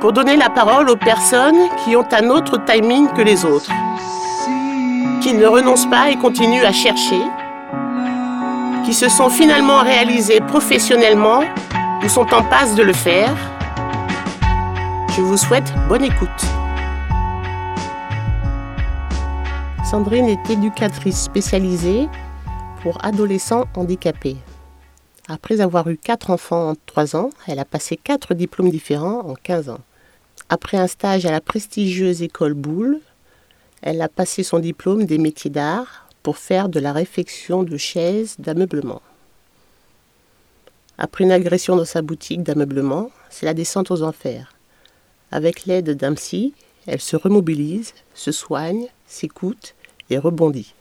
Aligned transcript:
pour 0.00 0.12
donner 0.12 0.36
la 0.36 0.48
parole 0.48 0.88
aux 0.88 0.96
personnes 0.96 1.68
qui 1.84 1.94
ont 1.94 2.06
un 2.10 2.30
autre 2.30 2.58
timing 2.64 3.08
que 3.12 3.20
les 3.20 3.44
autres, 3.44 3.70
qui 5.20 5.34
ne 5.34 5.46
renoncent 5.46 5.90
pas 5.90 6.10
et 6.10 6.16
continuent 6.16 6.64
à 6.64 6.72
chercher, 6.72 7.20
qui 8.84 8.94
se 8.94 9.10
sont 9.10 9.28
finalement 9.28 9.80
réalisées 9.80 10.40
professionnellement 10.40 11.42
ou 12.02 12.08
sont 12.08 12.32
en 12.32 12.42
passe 12.42 12.74
de 12.74 12.82
le 12.82 12.94
faire. 12.94 13.36
Je 15.14 15.20
vous 15.20 15.36
souhaite 15.36 15.70
bonne 15.88 16.04
écoute. 16.04 16.28
Sandrine 19.84 20.28
est 20.28 20.50
éducatrice 20.50 21.20
spécialisée 21.20 22.08
pour 22.82 23.04
adolescents 23.04 23.66
handicapés. 23.76 24.36
Après 25.28 25.60
avoir 25.60 25.88
eu 25.88 25.96
quatre 25.98 26.30
enfants 26.30 26.70
en 26.70 26.74
trois 26.86 27.16
ans, 27.16 27.30
elle 27.46 27.58
a 27.58 27.64
passé 27.64 27.96
quatre 27.96 28.32
diplômes 28.32 28.70
différents 28.70 29.20
en 29.28 29.34
15 29.34 29.68
ans. 29.68 29.80
Après 30.52 30.76
un 30.76 30.88
stage 30.88 31.26
à 31.26 31.30
la 31.30 31.40
prestigieuse 31.40 32.22
école 32.22 32.54
Boulle, 32.54 32.98
elle 33.82 34.02
a 34.02 34.08
passé 34.08 34.42
son 34.42 34.58
diplôme 34.58 35.04
des 35.04 35.16
métiers 35.16 35.48
d'art 35.48 36.08
pour 36.24 36.38
faire 36.38 36.68
de 36.68 36.80
la 36.80 36.92
réfection 36.92 37.62
de 37.62 37.76
chaises 37.76 38.34
d'ameublement. 38.40 39.00
Après 40.98 41.22
une 41.22 41.30
agression 41.30 41.76
dans 41.76 41.84
sa 41.84 42.02
boutique 42.02 42.42
d'ameublement, 42.42 43.12
c'est 43.30 43.46
la 43.46 43.54
descente 43.54 43.92
aux 43.92 44.02
enfers. 44.02 44.52
Avec 45.30 45.66
l'aide 45.66 45.96
psy, 46.16 46.52
elle 46.88 47.00
se 47.00 47.14
remobilise, 47.14 47.94
se 48.12 48.32
soigne, 48.32 48.88
s'écoute 49.06 49.76
et 50.10 50.18
rebondit. 50.18 50.74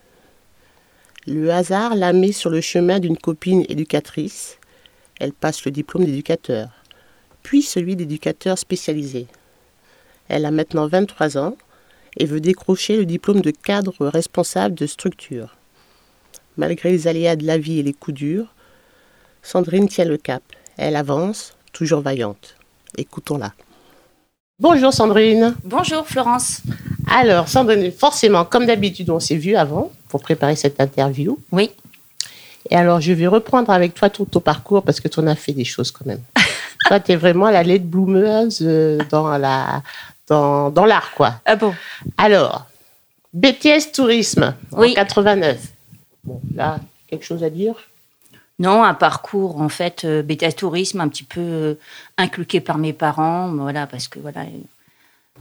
Le 1.27 1.53
hasard 1.53 1.93
la 1.93 2.11
met 2.11 2.31
sur 2.31 2.49
le 2.49 2.61
chemin 2.61 2.97
d'une 2.97 3.17
copine 3.17 3.65
éducatrice. 3.69 4.57
Elle 5.19 5.33
passe 5.33 5.63
le 5.63 5.69
diplôme 5.69 6.05
d'éducateur, 6.05 6.69
puis 7.43 7.61
celui 7.61 7.95
d'éducateur 7.95 8.57
spécialisé. 8.57 9.27
Elle 10.29 10.45
a 10.45 10.51
maintenant 10.51 10.87
23 10.87 11.37
ans 11.37 11.57
et 12.17 12.25
veut 12.25 12.39
décrocher 12.39 12.97
le 12.97 13.05
diplôme 13.05 13.41
de 13.41 13.51
cadre 13.51 14.07
responsable 14.07 14.75
de 14.75 14.85
structure. 14.85 15.55
Malgré 16.55 16.91
les 16.91 17.07
aléas 17.07 17.35
de 17.35 17.45
la 17.45 17.57
vie 17.57 17.79
et 17.79 17.83
les 17.83 17.93
coups 17.93 18.15
durs, 18.15 18.53
Sandrine 19.41 19.87
tient 19.87 20.05
le 20.05 20.17
cap. 20.17 20.43
Elle 20.77 20.95
avance, 20.95 21.53
toujours 21.73 22.01
vaillante. 22.01 22.55
Écoutons-la. 22.97 23.53
Bonjour 24.59 24.93
Sandrine. 24.93 25.55
Bonjour 25.63 26.05
Florence. 26.05 26.61
Alors 27.09 27.47
Sandrine, 27.47 27.91
forcément, 27.91 28.45
comme 28.45 28.65
d'habitude, 28.65 29.09
on 29.09 29.19
s'est 29.19 29.37
vu 29.37 29.55
avant 29.55 29.91
pour 30.09 30.21
préparer 30.21 30.55
cette 30.55 30.79
interview. 30.79 31.39
Oui. 31.51 31.71
Et 32.69 32.75
alors 32.75 33.01
je 33.01 33.13
vais 33.13 33.27
reprendre 33.27 33.71
avec 33.71 33.95
toi 33.95 34.09
tout 34.09 34.25
ton 34.25 34.41
parcours 34.41 34.83
parce 34.83 34.99
que 34.99 35.07
tu 35.07 35.19
en 35.19 35.27
as 35.27 35.35
fait 35.35 35.53
des 35.53 35.65
choses 35.65 35.91
quand 35.91 36.05
même. 36.05 36.21
toi, 36.89 36.99
tu 36.99 37.11
es 37.11 37.15
vraiment 37.15 37.49
la 37.49 37.63
late 37.63 37.83
bloomeuse 37.83 38.59
euh, 38.61 38.97
dans 39.09 39.37
la 39.37 39.83
dans, 40.29 40.69
dans 40.69 40.85
l'art, 40.85 41.11
quoi. 41.15 41.35
Ah 41.45 41.55
bon? 41.55 41.73
Alors, 42.17 42.65
BTS 43.33 43.91
Tourisme, 43.93 44.55
Oui. 44.71 44.91
en 44.91 44.93
89. 44.95 45.59
Bon, 46.23 46.41
là, 46.55 46.79
quelque 47.07 47.25
chose 47.25 47.43
à 47.43 47.49
dire? 47.49 47.75
Non, 48.59 48.83
un 48.83 48.93
parcours 48.93 49.61
en 49.61 49.69
fait 49.69 50.03
euh, 50.03 50.21
BTS 50.21 50.55
tourisme 50.57 50.99
un 50.99 51.07
petit 51.07 51.23
peu 51.23 51.39
euh, 51.39 51.73
inculqué 52.17 52.59
par 52.59 52.77
mes 52.77 52.91
parents, 52.91 53.47
voilà 53.53 53.87
parce 53.87 54.09
que 54.09 54.19
voilà 54.19 54.41
euh, 54.41 54.49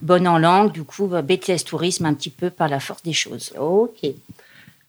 bonne 0.00 0.28
en 0.28 0.38
langue, 0.38 0.71
du 0.71 0.84
coup 0.84 1.09
bah, 1.09 1.20
BTS 1.22 1.65
tourisme 1.66 2.06
un 2.06 2.15
petit 2.15 2.31
peu 2.31 2.49
par 2.49 2.69
la 2.69 2.78
force 2.78 3.03
des 3.03 3.12
choses. 3.12 3.53
Ok. 3.59 4.06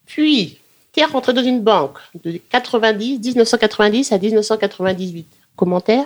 Puis, 0.05 0.59
tu 0.93 0.99
es 0.99 1.05
rentré 1.05 1.33
dans 1.33 1.43
une 1.43 1.61
banque 1.61 1.97
de 2.23 2.39
90, 2.51 3.19
1990 3.19 4.11
à 4.11 4.19
1998. 4.19 5.25
Commentaire? 5.55 6.05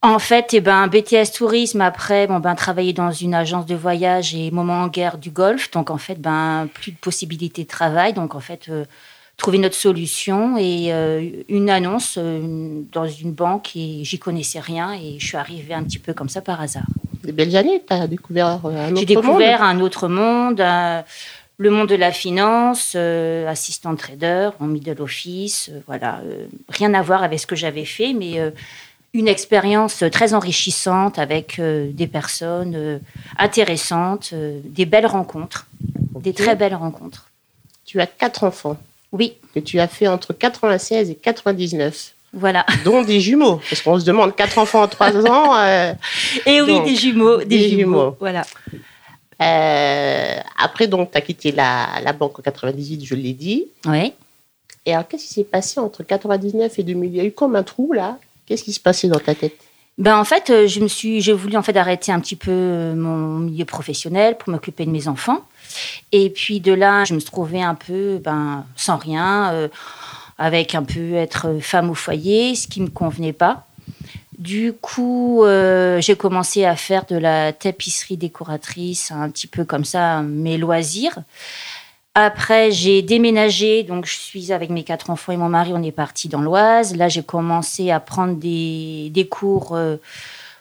En 0.00 0.20
fait, 0.20 0.54
eh 0.54 0.60
ben 0.60 0.86
BTS 0.86 1.32
tourisme 1.34 1.80
après 1.80 2.28
bon 2.28 2.38
ben 2.38 2.54
travailler 2.54 2.92
dans 2.92 3.10
une 3.10 3.34
agence 3.34 3.66
de 3.66 3.74
voyage 3.74 4.32
et 4.32 4.52
moment 4.52 4.82
en 4.82 4.88
guerre 4.88 5.18
du 5.18 5.30
Golfe, 5.30 5.72
donc 5.72 5.90
en 5.90 5.98
fait 5.98 6.20
ben 6.20 6.68
plus 6.72 6.92
de 6.92 6.96
possibilités 6.98 7.64
de 7.64 7.68
travail, 7.68 8.12
donc 8.12 8.36
en 8.36 8.40
fait 8.40 8.66
euh, 8.68 8.84
trouver 9.36 9.58
notre 9.58 9.74
solution 9.74 10.56
et 10.56 10.92
euh, 10.92 11.28
une 11.48 11.68
annonce 11.68 12.14
euh, 12.16 12.82
dans 12.92 13.08
une 13.08 13.32
banque 13.32 13.74
et 13.74 14.04
j'y 14.04 14.20
connaissais 14.20 14.60
rien 14.60 14.92
et 14.92 15.16
je 15.18 15.26
suis 15.26 15.36
arrivée 15.36 15.74
un 15.74 15.82
petit 15.82 15.98
peu 15.98 16.14
comme 16.14 16.28
ça 16.28 16.42
par 16.42 16.60
hasard. 16.60 16.86
Des 17.24 17.32
belles 17.32 17.56
années, 17.56 17.82
tu 17.84 17.92
as 17.92 18.06
découvert 18.06 18.60
un 18.66 18.92
autre 18.92 19.00
J'ai 19.00 19.06
découvert 19.06 19.62
monde. 19.62 19.68
un 19.68 19.80
autre 19.80 20.06
monde, 20.06 20.62
le 21.60 21.70
monde 21.70 21.88
de 21.88 21.96
la 21.96 22.12
finance, 22.12 22.94
assistant 22.94 23.96
trader, 23.96 24.50
en 24.60 24.68
middle 24.68 25.02
office, 25.02 25.72
voilà, 25.88 26.20
rien 26.68 26.94
à 26.94 27.02
voir 27.02 27.24
avec 27.24 27.40
ce 27.40 27.48
que 27.48 27.56
j'avais 27.56 27.84
fait, 27.84 28.12
mais 28.12 28.40
une 29.14 29.26
expérience 29.28 30.04
très 30.12 30.34
enrichissante 30.34 31.18
avec 31.18 31.58
euh, 31.58 31.90
des 31.92 32.06
personnes 32.06 32.74
euh, 32.76 32.98
intéressantes, 33.38 34.30
euh, 34.34 34.60
des 34.64 34.84
belles 34.84 35.06
rencontres, 35.06 35.66
des 36.20 36.32
très 36.34 36.54
belles 36.56 36.74
rencontres. 36.74 37.30
Tu 37.86 38.00
as 38.00 38.06
quatre 38.06 38.44
enfants 38.44 38.76
Oui, 39.12 39.34
que 39.54 39.60
tu 39.60 39.80
as 39.80 39.88
fait 39.88 40.08
entre 40.08 40.32
96 40.34 41.08
et 41.10 41.14
99, 41.14 42.12
voilà. 42.34 42.66
dont 42.84 43.02
des 43.02 43.20
jumeaux. 43.20 43.60
Parce 43.70 43.80
qu'on 43.80 43.98
se 43.98 44.04
demande, 44.04 44.36
quatre 44.36 44.58
enfants 44.58 44.82
en 44.82 44.88
trois 44.88 45.16
ans. 45.26 45.56
euh, 45.56 45.94
Et 46.46 46.60
oui, 46.60 46.66
Donc, 46.68 46.84
des 46.86 46.94
jumeaux, 46.96 47.38
des, 47.38 47.44
des 47.46 47.68
jumeaux. 47.70 47.76
jumeaux. 47.80 48.16
Voilà. 48.20 48.42
euh, 49.40 50.40
après, 50.62 50.86
donc, 50.86 51.10
tu 51.12 51.18
as 51.18 51.20
quitté 51.22 51.52
la, 51.52 51.86
la 52.02 52.12
banque 52.12 52.38
en 52.38 52.42
98, 52.42 53.04
je 53.04 53.14
l'ai 53.14 53.32
dit. 53.32 53.66
Oui. 53.86 54.12
Et 54.84 54.92
alors, 54.94 55.06
qu'est-ce 55.08 55.26
qui 55.28 55.34
s'est 55.34 55.44
passé 55.44 55.80
entre 55.80 56.02
99 56.02 56.78
et 56.78 56.82
2000 56.82 57.10
Il 57.10 57.16
y 57.16 57.20
a 57.20 57.24
eu 57.24 57.32
comme 57.32 57.56
un 57.56 57.62
trou, 57.62 57.92
là. 57.92 58.18
Qu'est-ce 58.48 58.64
qui 58.64 58.72
se 58.72 58.80
passait 58.80 59.08
dans 59.08 59.20
ta 59.20 59.34
tête? 59.34 59.58
Ben 59.98 60.16
en 60.16 60.24
fait, 60.24 60.48
euh, 60.48 60.66
je 60.66 60.80
me 60.80 60.88
suis, 60.88 61.20
j'ai 61.20 61.34
voulu 61.34 61.56
en 61.56 61.62
fait 61.62 61.76
arrêter 61.76 62.12
un 62.12 62.20
petit 62.20 62.36
peu 62.36 62.50
euh, 62.50 62.94
mon 62.94 63.40
milieu 63.40 63.66
professionnel 63.66 64.38
pour 64.38 64.48
m'occuper 64.50 64.86
de 64.86 64.90
mes 64.90 65.06
enfants. 65.06 65.44
Et 66.12 66.30
puis 66.30 66.60
de 66.60 66.72
là, 66.72 67.04
je 67.04 67.14
me 67.14 67.20
trouvée 67.20 67.62
un 67.62 67.74
peu 67.74 68.18
ben 68.24 68.64
sans 68.74 68.96
rien, 68.96 69.52
euh, 69.52 69.68
avec 70.38 70.74
un 70.74 70.82
peu 70.82 71.14
être 71.14 71.58
femme 71.60 71.90
au 71.90 71.94
foyer, 71.94 72.54
ce 72.54 72.66
qui 72.68 72.80
me 72.80 72.88
convenait 72.88 73.34
pas. 73.34 73.66
Du 74.38 74.72
coup, 74.72 75.42
j'ai 75.98 76.14
commencé 76.16 76.64
à 76.64 76.76
faire 76.76 77.06
de 77.06 77.16
la 77.16 77.52
tapisserie 77.52 78.16
décoratrice, 78.16 79.10
un 79.10 79.28
petit 79.30 79.48
peu 79.48 79.64
comme 79.64 79.84
ça, 79.84 80.22
mes 80.22 80.58
loisirs. 80.58 81.18
Après, 82.14 82.72
j'ai 82.72 83.02
déménagé, 83.02 83.84
donc 83.84 84.06
je 84.06 84.16
suis 84.16 84.52
avec 84.52 84.70
mes 84.70 84.82
quatre 84.82 85.10
enfants 85.10 85.32
et 85.32 85.36
mon 85.36 85.48
mari, 85.48 85.72
on 85.74 85.82
est 85.82 85.92
parti 85.92 86.28
dans 86.28 86.40
l'Oise. 86.40 86.96
Là, 86.96 87.08
j'ai 87.08 87.22
commencé 87.22 87.90
à 87.90 88.00
prendre 88.00 88.34
des, 88.34 89.10
des 89.10 89.28
cours 89.28 89.76
euh, 89.76 89.96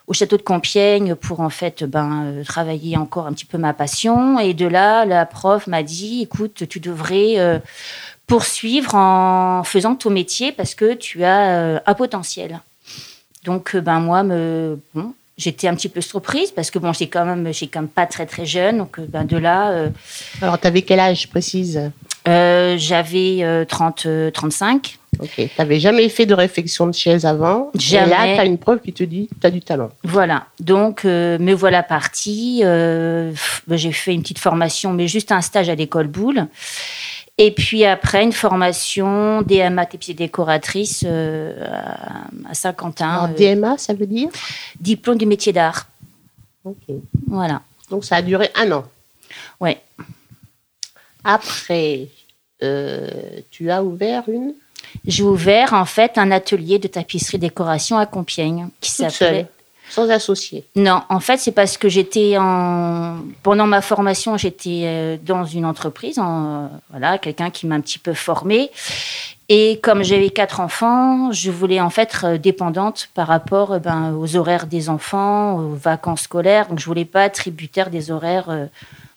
au 0.05 0.13
château 0.13 0.37
de 0.37 0.43
Compiègne 0.43 1.15
pour 1.15 1.39
en 1.39 1.49
fait 1.49 1.83
ben, 1.83 2.25
euh, 2.25 2.43
travailler 2.43 2.95
encore 2.95 3.25
un 3.25 3.33
petit 3.33 3.45
peu 3.45 3.57
ma 3.57 3.73
passion. 3.73 4.37
Et 4.37 4.53
de 4.53 4.67
là, 4.67 5.05
la 5.05 5.25
prof 5.25 5.65
m'a 5.65 5.81
dit, 5.81 6.21
écoute, 6.21 6.67
tu 6.69 6.79
devrais 6.79 7.39
euh, 7.39 7.57
poursuivre 8.27 8.93
en 8.93 9.63
faisant 9.63 9.95
ton 9.95 10.11
métier 10.11 10.51
parce 10.51 10.75
que 10.75 10.93
tu 10.93 11.23
as 11.23 11.81
un 11.83 11.93
potentiel. 11.95 12.59
Donc, 13.45 13.75
ben 13.75 13.99
moi, 13.99 14.21
me, 14.23 14.79
bon, 14.93 15.13
j'étais 15.37 15.67
un 15.67 15.75
petit 15.75 15.89
peu 15.89 16.01
surprise 16.01 16.51
parce 16.51 16.71
que 16.71 16.79
bon, 16.79 16.93
j'ai 16.93 17.07
quand 17.07 17.25
même, 17.25 17.53
j'ai 17.53 17.67
quand 17.67 17.81
même 17.81 17.89
pas 17.89 18.05
très 18.05 18.25
très 18.25 18.45
jeune. 18.45 18.79
Donc, 18.79 18.99
euh, 18.99 19.05
ben 19.07 19.23
de 19.23 19.37
là, 19.37 19.69
euh, 19.71 19.89
Alors, 20.41 20.59
tu 20.59 20.67
avais 20.67 20.81
quel 20.81 20.99
âge, 20.99 21.23
je 21.23 21.27
précise? 21.27 21.91
euh, 22.27 22.75
j'avais 22.77 23.39
euh, 23.43 23.63
30, 23.65 24.05
euh, 24.05 24.31
35. 24.31 24.97
Ok. 25.19 25.29
Tu 25.35 25.49
n'avais 25.57 25.79
jamais 25.79 26.09
fait 26.09 26.25
de 26.25 26.33
réflexion 26.33 26.85
de 26.85 26.93
chaise 26.93 27.25
avant? 27.25 27.71
Jamais. 27.73 28.07
Et 28.07 28.09
là, 28.09 28.35
tu 28.35 28.39
as 28.41 28.45
une 28.45 28.57
preuve 28.57 28.81
qui 28.81 28.93
te 28.93 29.03
dit 29.03 29.27
que 29.29 29.39
tu 29.39 29.47
as 29.47 29.49
du 29.51 29.61
talent. 29.61 29.89
Voilà. 30.03 30.45
Donc, 30.59 31.05
euh, 31.05 31.39
me 31.39 31.53
voilà 31.53 31.81
partie. 31.81 32.61
Euh, 32.63 33.31
ben, 33.65 33.77
j'ai 33.77 33.91
fait 33.93 34.13
une 34.13 34.21
petite 34.21 34.37
formation, 34.39 34.91
mais 34.93 35.07
juste 35.07 35.31
un 35.31 35.41
stage 35.41 35.69
à 35.69 35.75
l'école 35.75 36.07
Boulle. 36.07 36.47
Et 37.39 37.51
puis 37.51 37.85
après, 37.85 38.23
une 38.23 38.33
formation 38.33 39.43
DMA 39.43 39.85
et 40.07 40.13
décoratrice 40.13 41.03
euh, 41.05 41.67
à 42.49 42.53
Saint-Quentin. 42.53 43.09
Alors, 43.09 43.29
euh, 43.29 43.55
DMA, 43.55 43.77
ça 43.77 43.93
veut 43.93 44.07
dire? 44.07 44.29
diplôme 44.79 45.17
du 45.17 45.27
métier 45.27 45.53
d'art. 45.53 45.87
Ok. 46.65 46.95
Voilà. 47.27 47.61
Donc, 47.91 48.05
ça 48.05 48.17
a 48.17 48.21
duré 48.23 48.49
un 48.55 48.71
an? 48.71 48.85
Ouais. 49.59 49.79
Après, 51.23 52.07
euh, 52.63 53.09
tu 53.51 53.69
as 53.69 53.83
ouvert 53.83 54.23
une? 54.27 54.53
J'ai 55.05 55.23
ouvert 55.23 55.73
en 55.73 55.85
fait 55.85 56.17
un 56.17 56.31
atelier 56.31 56.79
de 56.79 56.87
tapisserie 56.87 57.37
décoration 57.37 57.97
à 57.97 58.05
Compiègne 58.05 58.69
qui 58.81 58.89
s'appelait 58.89 59.47
sans 59.89 60.09
associé. 60.09 60.65
Non, 60.75 61.01
en 61.09 61.19
fait, 61.19 61.37
c'est 61.37 61.51
parce 61.51 61.77
que 61.77 61.89
j'étais 61.89 62.35
en. 62.37 63.19
Pendant 63.43 63.67
ma 63.67 63.81
formation, 63.81 64.37
j'étais 64.37 64.83
euh, 64.85 65.17
dans 65.21 65.45
une 65.45 65.65
entreprise, 65.65 66.19
en... 66.19 66.65
euh, 66.65 66.67
voilà, 66.89 67.17
quelqu'un 67.17 67.49
qui 67.49 67.67
m'a 67.67 67.75
un 67.75 67.81
petit 67.81 67.99
peu 67.99 68.13
formée. 68.13 68.69
Et 69.49 69.79
comme 69.81 70.03
j'avais 70.03 70.29
quatre 70.29 70.59
enfants, 70.59 71.31
je 71.31 71.49
voulais 71.51 71.79
en 71.79 71.89
fait 71.89 72.01
être 72.01 72.37
dépendante 72.37 73.09
par 73.13 73.27
rapport 73.27 73.73
euh, 73.73 73.79
ben, 73.79 74.13
aux 74.13 74.35
horaires 74.35 74.67
des 74.67 74.89
enfants, 74.89 75.55
aux 75.55 75.75
vacances 75.75 76.21
scolaires. 76.21 76.67
Donc, 76.67 76.79
je 76.79 76.85
voulais 76.85 77.05
pas 77.05 77.25
être 77.25 77.35
tributaire 77.35 77.89
des 77.89 78.11
horaires. 78.11 78.67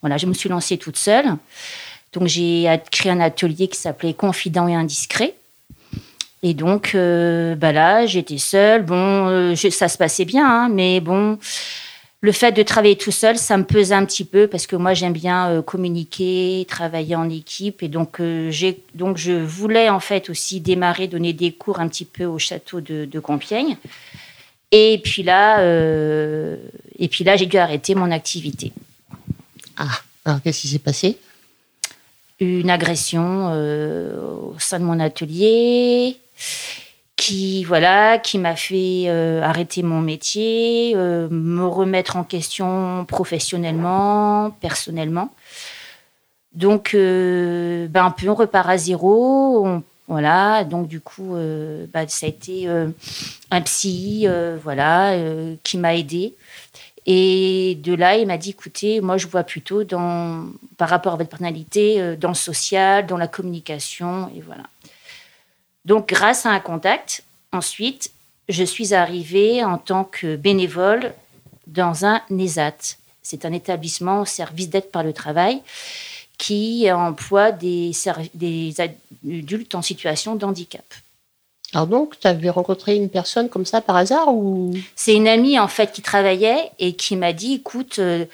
Voilà, 0.02 0.16
je 0.16 0.26
me 0.26 0.34
suis 0.34 0.48
lancée 0.48 0.78
toute 0.78 0.96
seule. 0.96 1.36
Donc, 2.12 2.26
j'ai 2.26 2.80
créé 2.90 3.12
un 3.12 3.20
atelier 3.20 3.68
qui 3.68 3.78
s'appelait 3.78 4.14
Confident 4.14 4.66
et 4.68 4.74
Indiscret. 4.74 5.34
Et 6.42 6.54
donc, 6.54 6.92
euh, 6.94 7.54
bah 7.54 7.72
là, 7.72 8.06
j'étais 8.06 8.38
seule. 8.38 8.82
Bon, 8.82 9.28
euh, 9.28 9.54
ça 9.54 9.88
se 9.88 9.98
passait 9.98 10.24
bien, 10.24 10.46
hein, 10.46 10.68
mais 10.70 11.00
bon, 11.00 11.38
le 12.22 12.32
fait 12.32 12.52
de 12.52 12.62
travailler 12.62 12.96
tout 12.96 13.10
seul, 13.10 13.36
ça 13.36 13.58
me 13.58 13.64
pesait 13.64 13.94
un 13.94 14.06
petit 14.06 14.24
peu 14.24 14.46
parce 14.46 14.66
que 14.66 14.74
moi, 14.76 14.94
j'aime 14.94 15.12
bien 15.12 15.50
euh, 15.50 15.62
communiquer, 15.62 16.64
travailler 16.66 17.14
en 17.14 17.28
équipe. 17.28 17.82
Et 17.82 17.88
donc, 17.88 18.22
j'ai, 18.48 18.82
donc, 18.94 19.18
je 19.18 19.32
voulais 19.32 19.90
en 19.90 20.00
fait 20.00 20.30
aussi 20.30 20.60
démarrer, 20.60 21.08
donner 21.08 21.34
des 21.34 21.52
cours 21.52 21.78
un 21.78 21.88
petit 21.88 22.06
peu 22.06 22.24
au 22.24 22.38
château 22.38 22.80
de, 22.80 23.04
de 23.04 23.20
Compiègne. 23.20 23.76
Et 24.72 25.00
puis 25.02 25.22
là, 25.24 25.64
et 25.64 27.08
puis 27.08 27.24
là, 27.24 27.36
j'ai 27.36 27.46
dû 27.46 27.56
arrêter 27.56 27.96
mon 27.96 28.12
activité. 28.12 28.72
Ah, 29.76 29.88
alors 30.24 30.40
qu'est-ce 30.40 30.60
qui 30.60 30.68
s'est 30.68 30.78
passé? 30.78 31.18
Une 32.40 32.70
agression 32.70 33.50
euh, 33.52 34.18
au 34.18 34.58
sein 34.58 34.80
de 34.80 34.84
mon 34.84 34.98
atelier 34.98 36.16
qui 37.16 37.64
voilà 37.64 38.18
qui 38.18 38.38
m'a 38.38 38.56
fait 38.56 39.04
euh, 39.06 39.42
arrêter 39.42 39.82
mon 39.82 40.00
métier 40.00 40.94
euh, 40.96 41.28
me 41.30 41.66
remettre 41.66 42.16
en 42.16 42.24
question 42.24 43.04
professionnellement 43.04 44.50
personnellement. 44.60 45.32
Donc 46.54 46.96
ben 46.96 48.04
un 48.04 48.10
peu 48.10 48.28
on 48.28 48.34
repart 48.34 48.68
à 48.68 48.76
zéro 48.76 49.68
voilà. 50.08 50.64
Donc 50.64 50.88
du 50.88 51.00
coup 51.00 51.36
bah, 51.92 52.08
ça 52.08 52.26
a 52.26 52.28
été 52.28 52.66
un 52.68 53.60
psy 53.60 54.26
voilà 54.60 55.14
qui 55.62 55.78
m'a 55.78 55.94
aidé 55.94 56.34
et 57.12 57.74
de 57.82 57.92
là, 57.92 58.16
il 58.16 58.28
m'a 58.28 58.38
dit, 58.38 58.50
écoutez, 58.50 59.00
moi, 59.00 59.16
je 59.16 59.26
vois 59.26 59.42
plutôt 59.42 59.82
par 59.84 60.88
rapport 60.88 61.14
à 61.14 61.16
votre 61.16 61.28
personnalité, 61.28 62.00
euh, 62.00 62.14
dans 62.14 62.28
le 62.28 62.36
social, 62.36 63.04
dans 63.04 63.16
la 63.16 63.26
communication, 63.26 64.30
et 64.36 64.40
voilà. 64.40 64.62
Donc, 65.84 66.08
grâce 66.10 66.46
à 66.46 66.50
un 66.50 66.60
contact, 66.60 67.24
ensuite, 67.50 68.12
je 68.48 68.62
suis 68.62 68.94
arrivée 68.94 69.64
en 69.64 69.76
tant 69.76 70.04
que 70.04 70.36
bénévole 70.36 71.12
dans 71.66 72.04
un 72.04 72.22
ESAT. 72.30 72.96
C'est 73.22 73.44
un 73.44 73.52
établissement 73.52 74.20
au 74.20 74.24
service 74.24 74.70
d'aide 74.70 74.92
par 74.92 75.02
le 75.02 75.12
travail 75.12 75.62
qui 76.38 76.92
emploie 76.92 77.50
des, 77.50 77.90
des 78.34 78.74
adultes 78.80 79.74
en 79.74 79.82
situation 79.82 80.36
de 80.36 80.44
handicap. 80.44 80.84
Alors 81.74 81.86
donc, 81.86 82.18
tu 82.18 82.26
avais 82.26 82.50
rencontré 82.50 82.96
une 82.96 83.08
personne 83.08 83.48
comme 83.48 83.64
ça 83.64 83.80
par 83.80 83.96
hasard 83.96 84.28
ou? 84.34 84.74
C'est 84.96 85.14
une 85.14 85.28
amie 85.28 85.58
en 85.58 85.68
fait 85.68 85.92
qui 85.92 86.02
travaillait 86.02 86.70
et 86.78 86.94
qui 86.94 87.16
m'a 87.16 87.32
dit 87.32 87.54
écoute, 87.54 87.98
euh, 88.00 88.24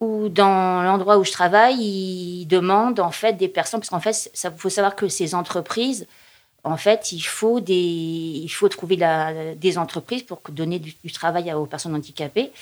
ou 0.00 0.28
dans 0.28 0.82
l'endroit 0.82 1.18
où 1.18 1.24
je 1.24 1.32
travaille, 1.32 1.82
ils 1.82 2.46
demandent 2.46 3.00
en 3.00 3.10
fait 3.10 3.32
des 3.32 3.48
personnes 3.48 3.80
parce 3.80 3.90
qu'en 3.90 4.00
fait, 4.00 4.30
ça 4.32 4.50
faut 4.50 4.68
savoir 4.68 4.94
que 4.94 5.08
ces 5.08 5.34
entreprises, 5.34 6.06
en 6.62 6.76
fait, 6.76 7.12
il 7.12 7.20
faut 7.20 7.60
des, 7.60 7.74
il 7.74 8.48
faut 8.48 8.68
trouver 8.68 8.98
des 9.56 9.78
entreprises 9.78 10.22
pour 10.22 10.40
donner 10.50 10.78
du, 10.78 11.12
travail 11.12 11.52
aux 11.52 11.66
personnes 11.66 11.94
handicapées. 11.94 12.52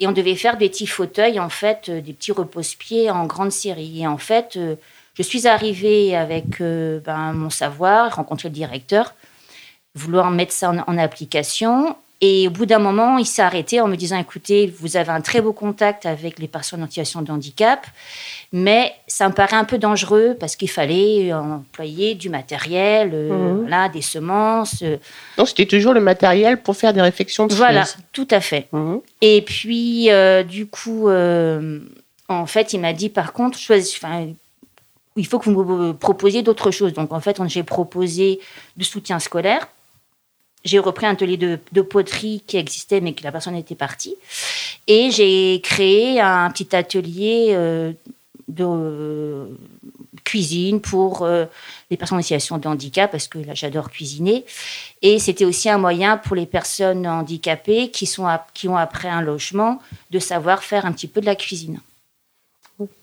Et 0.00 0.06
on 0.06 0.12
devait 0.12 0.34
faire 0.34 0.58
des 0.58 0.68
petits 0.68 0.86
fauteuils 0.86 1.40
en 1.40 1.50
fait, 1.50 1.88
euh, 1.88 2.00
des 2.00 2.12
petits 2.12 2.32
repose-pieds 2.32 3.10
en 3.10 3.26
grande 3.26 3.52
série. 3.52 4.02
Et 4.02 4.06
en 4.06 4.18
fait. 4.18 4.56
euh, 4.56 4.76
je 5.14 5.22
suis 5.24 5.46
arrivée 5.46 6.16
avec 6.16 6.62
ben, 6.62 7.32
mon 7.34 7.50
savoir, 7.50 8.16
rencontrer 8.16 8.48
le 8.48 8.54
directeur, 8.54 9.12
vouloir 9.94 10.30
mettre 10.30 10.52
ça 10.52 10.70
en, 10.70 10.78
en 10.86 10.98
application. 10.98 11.96
Et 12.22 12.48
au 12.48 12.50
bout 12.50 12.66
d'un 12.66 12.78
moment, 12.78 13.16
il 13.16 13.24
s'est 13.24 13.40
arrêté 13.40 13.80
en 13.80 13.88
me 13.88 13.96
disant, 13.96 14.18
écoutez, 14.18 14.66
vous 14.78 14.98
avez 14.98 15.08
un 15.10 15.22
très 15.22 15.40
beau 15.40 15.54
contact 15.54 16.04
avec 16.04 16.38
les 16.38 16.48
personnes 16.48 16.82
en 16.82 16.86
situation 16.86 17.22
de 17.22 17.32
handicap, 17.32 17.86
mais 18.52 18.92
ça 19.06 19.26
me 19.26 19.32
paraît 19.32 19.56
un 19.56 19.64
peu 19.64 19.78
dangereux 19.78 20.36
parce 20.38 20.54
qu'il 20.54 20.68
fallait 20.68 21.32
employer 21.32 22.14
du 22.14 22.28
matériel, 22.28 23.12
euh, 23.14 23.56
voilà, 23.60 23.88
des 23.88 24.02
semences. 24.02 24.82
euh, 24.82 24.98
Non, 25.38 25.46
c'était 25.46 25.64
toujours 25.64 25.94
le 25.94 26.02
matériel 26.02 26.60
pour 26.60 26.76
faire 26.76 26.92
des 26.92 27.00
réflexions 27.00 27.46
de 27.46 27.54
voilà, 27.54 27.84
tout 28.12 28.28
à 28.30 28.40
fait. 28.42 28.68
Mhm. 28.72 29.00
Et 29.22 29.40
puis, 29.40 30.10
euh, 30.10 30.42
du 30.42 30.66
coup, 30.66 31.08
euh, 31.08 31.78
en 32.28 32.44
fait, 32.44 32.74
il 32.74 32.80
m'a 32.80 32.92
dit, 32.92 33.08
par 33.08 33.32
contre, 33.32 33.58
choisis, 33.58 33.98
il 35.16 35.26
faut 35.26 35.38
que 35.38 35.48
vous 35.48 35.64
me 35.64 35.92
proposiez 35.92 36.42
d'autres 36.42 36.70
choses. 36.70 36.92
Donc, 36.92 37.14
en 37.14 37.20
fait, 37.20 37.40
j'ai 37.46 37.62
proposé 37.62 38.40
du 38.76 38.84
soutien 38.84 39.18
scolaire. 39.18 39.66
J'ai 40.64 40.78
repris 40.78 41.06
un 41.06 41.12
atelier 41.12 41.36
de, 41.36 41.82
poterie 41.82 42.42
qui 42.46 42.56
existait, 42.58 43.00
mais 43.00 43.14
que 43.14 43.24
la 43.24 43.32
personne 43.32 43.56
était 43.56 43.74
partie. 43.74 44.16
Et 44.86 45.10
j'ai 45.10 45.60
créé 45.62 46.20
un 46.20 46.50
petit 46.50 46.76
atelier 46.76 47.48
euh, 47.50 47.92
de 48.48 48.64
euh, 48.66 49.46
cuisine 50.24 50.80
pour 50.80 51.22
euh, 51.22 51.46
les 51.90 51.96
personnes 51.96 52.18
en 52.18 52.22
situation 52.22 52.58
de 52.58 52.68
handicap, 52.68 53.10
parce 53.10 53.26
que 53.26 53.38
là, 53.38 53.54
j'adore 53.54 53.90
cuisiner. 53.90 54.44
Et 55.00 55.18
c'était 55.18 55.46
aussi 55.46 55.70
un 55.70 55.78
moyen 55.78 56.18
pour 56.18 56.36
les 56.36 56.46
personnes 56.46 57.06
handicapées 57.06 57.90
qui, 57.90 58.04
sont 58.04 58.26
qui 58.52 58.68
ont 58.68 58.76
après 58.76 59.08
un 59.08 59.22
logement 59.22 59.80
de 60.10 60.18
savoir 60.18 60.62
faire 60.62 60.84
un 60.84 60.92
petit 60.92 61.08
peu 61.08 61.22
de 61.22 61.26
la 61.26 61.36
cuisine. 61.36 61.80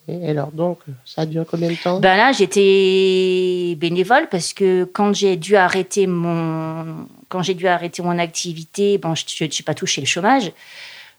Et 0.08 0.30
alors 0.30 0.52
donc, 0.52 0.80
ça 1.06 1.22
a 1.22 1.26
duré 1.26 1.46
combien 1.50 1.70
de 1.70 1.76
temps? 1.76 2.00
Ben 2.00 2.18
là, 2.18 2.32
j'étais 2.32 3.76
bénévole 3.78 4.28
parce 4.30 4.54
que 4.54 4.86
quand 4.86 5.14
j'ai 5.14 5.36
dû 5.36 5.56
arrêter 5.56 6.08
mon, 6.08 7.08
quand 7.30 7.44
j'ai 7.44 7.54
dû 7.54 7.68
arrêter 7.68 8.02
mon 8.02 8.18
activité, 8.20 8.98
bon, 8.98 9.16
je 9.16 9.44
n'ai 9.44 9.50
pas 9.66 9.74
touché 9.74 10.02
le 10.02 10.08
chômage. 10.08 10.52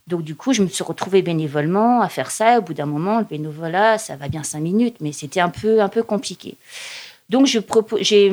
Donc 0.07 0.23
du 0.23 0.35
coup, 0.35 0.53
je 0.55 0.63
me 0.63 0.69
suis 0.69 0.83
retrouvée 0.83 1.21
bénévolement 1.23 2.01
à 2.01 2.09
faire 2.09 2.31
ça. 2.31 2.59
Au 2.59 2.63
bout 2.63 2.75
d'un 2.75 2.87
moment, 2.87 3.19
le 3.19 3.25
bénévolat, 3.25 3.99
ça 3.99 4.17
va 4.17 4.29
bien 4.29 4.43
cinq 4.43 4.61
minutes, 4.61 4.97
mais 5.01 5.13
c'était 5.13 5.41
un 5.41 5.51
peu, 5.51 5.83
un 5.83 5.89
peu 5.89 6.03
compliqué. 6.03 6.57
Donc 7.29 7.45
j'ai, 7.45 7.61
proposé 7.61 8.31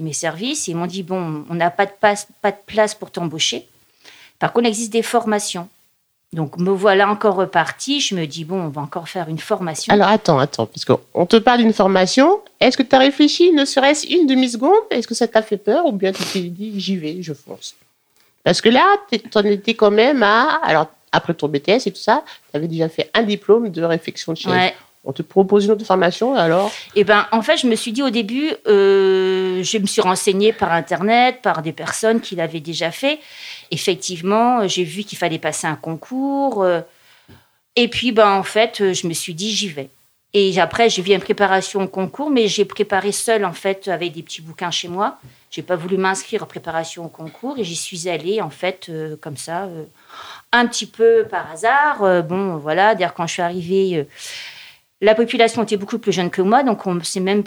mes 0.00 0.12
services 0.12 0.68
et 0.68 0.72
ils 0.72 0.76
m'ont 0.76 0.86
dit 0.86 1.02
bon, 1.02 1.46
on 1.48 1.54
n'a 1.54 1.70
pas 1.70 1.86
de, 1.86 1.92
pas 1.92 2.14
de 2.14 2.56
place 2.66 2.94
pour 2.94 3.10
t'embaucher. 3.10 3.66
Par 4.38 4.52
contre, 4.52 4.66
il 4.66 4.68
existe 4.68 4.92
des 4.92 5.02
formations. 5.02 5.68
Donc 6.32 6.58
me 6.58 6.70
voilà 6.70 7.08
encore 7.08 7.34
repartie. 7.34 8.00
Je 8.00 8.14
me 8.14 8.24
dis 8.26 8.44
bon, 8.44 8.60
on 8.60 8.68
va 8.68 8.82
encore 8.82 9.08
faire 9.08 9.28
une 9.28 9.38
formation. 9.38 9.92
Alors 9.92 10.08
attends, 10.08 10.38
attends, 10.38 10.66
parce 10.66 10.84
qu'on 10.84 11.26
te 11.26 11.36
parle 11.36 11.58
d'une 11.58 11.72
formation. 11.72 12.40
Est-ce 12.60 12.76
que 12.76 12.84
tu 12.84 12.94
as 12.94 13.00
réfléchi, 13.00 13.52
ne 13.52 13.64
serait-ce 13.64 14.06
une 14.06 14.26
demi-seconde? 14.26 14.80
Est-ce 14.90 15.08
que 15.08 15.14
ça 15.14 15.26
t'a 15.26 15.42
fait 15.42 15.56
peur 15.56 15.86
ou 15.86 15.92
bien 15.92 16.12
tu 16.12 16.22
t'es 16.24 16.40
dit 16.40 16.78
j'y 16.78 16.96
vais, 16.96 17.20
je 17.20 17.32
fonce? 17.32 17.74
Parce 18.44 18.60
que 18.60 18.68
là, 18.68 18.86
tu 19.10 19.20
en 19.34 19.42
étais 19.42 19.74
quand 19.74 19.90
même 19.90 20.22
à. 20.22 20.60
Alors, 20.62 20.86
après 21.12 21.34
ton 21.34 21.48
BTS 21.48 21.86
et 21.86 21.90
tout 21.90 22.00
ça, 22.00 22.22
tu 22.50 22.56
avais 22.56 22.68
déjà 22.68 22.88
fait 22.88 23.10
un 23.12 23.22
diplôme 23.22 23.70
de 23.70 23.82
réflexion 23.82 24.32
de 24.32 24.38
chaise. 24.38 24.52
Ouais. 24.52 24.74
On 25.02 25.12
te 25.14 25.22
propose 25.22 25.64
une 25.64 25.70
autre 25.70 25.86
formation, 25.86 26.34
alors? 26.34 26.70
Et 26.94 27.04
ben, 27.04 27.26
en 27.32 27.40
fait, 27.40 27.56
je 27.56 27.66
me 27.66 27.74
suis 27.74 27.90
dit 27.90 28.02
au 28.02 28.10
début, 28.10 28.52
euh, 28.66 29.62
je 29.62 29.78
me 29.78 29.86
suis 29.86 30.02
renseignée 30.02 30.52
par 30.52 30.72
internet, 30.72 31.40
par 31.40 31.62
des 31.62 31.72
personnes 31.72 32.20
qui 32.20 32.36
l'avaient 32.36 32.60
déjà 32.60 32.90
fait. 32.90 33.18
Effectivement, 33.70 34.68
j'ai 34.68 34.84
vu 34.84 35.04
qu'il 35.04 35.16
fallait 35.16 35.38
passer 35.38 35.66
un 35.66 35.74
concours. 35.74 36.62
euh, 36.62 36.82
et 37.76 37.88
puis, 37.88 38.12
ben, 38.12 38.30
en 38.30 38.42
fait, 38.42 38.82
euh, 38.82 38.92
je 38.92 39.06
me 39.06 39.14
suis 39.14 39.32
dit, 39.32 39.50
j'y 39.52 39.68
vais. 39.68 39.88
Et 40.34 40.60
après, 40.60 40.90
j'ai 40.90 41.00
vu 41.00 41.12
une 41.14 41.20
préparation 41.20 41.82
au 41.82 41.88
concours, 41.88 42.28
mais 42.28 42.46
j'ai 42.46 42.66
préparé 42.66 43.10
seule, 43.10 43.46
en 43.46 43.54
fait, 43.54 43.88
avec 43.88 44.12
des 44.12 44.22
petits 44.22 44.42
bouquins 44.42 44.70
chez 44.70 44.88
moi. 44.88 45.18
J'ai 45.50 45.62
pas 45.62 45.76
voulu 45.76 45.96
m'inscrire 45.96 46.42
en 46.42 46.46
préparation 46.46 47.06
au 47.06 47.08
concours 47.08 47.58
et 47.58 47.64
j'y 47.64 47.74
suis 47.74 48.06
allée, 48.06 48.42
en 48.42 48.50
fait, 48.50 48.90
comme 49.22 49.38
ça, 49.38 49.66
un 50.52 50.66
petit 50.66 50.86
peu 50.86 51.26
par 51.28 51.50
hasard. 51.50 52.22
Bon, 52.22 52.58
voilà, 52.58 52.94
d'ailleurs, 52.94 53.14
quand 53.14 53.26
je 53.26 53.32
suis 53.32 53.42
arrivée. 53.42 54.06
La 55.02 55.14
population 55.14 55.62
était 55.62 55.78
beaucoup 55.78 55.98
plus 55.98 56.12
jeune 56.12 56.28
que 56.28 56.42
moi, 56.42 56.62
donc 56.62 56.86
on 56.86 57.00
c'est 57.02 57.20
même 57.20 57.42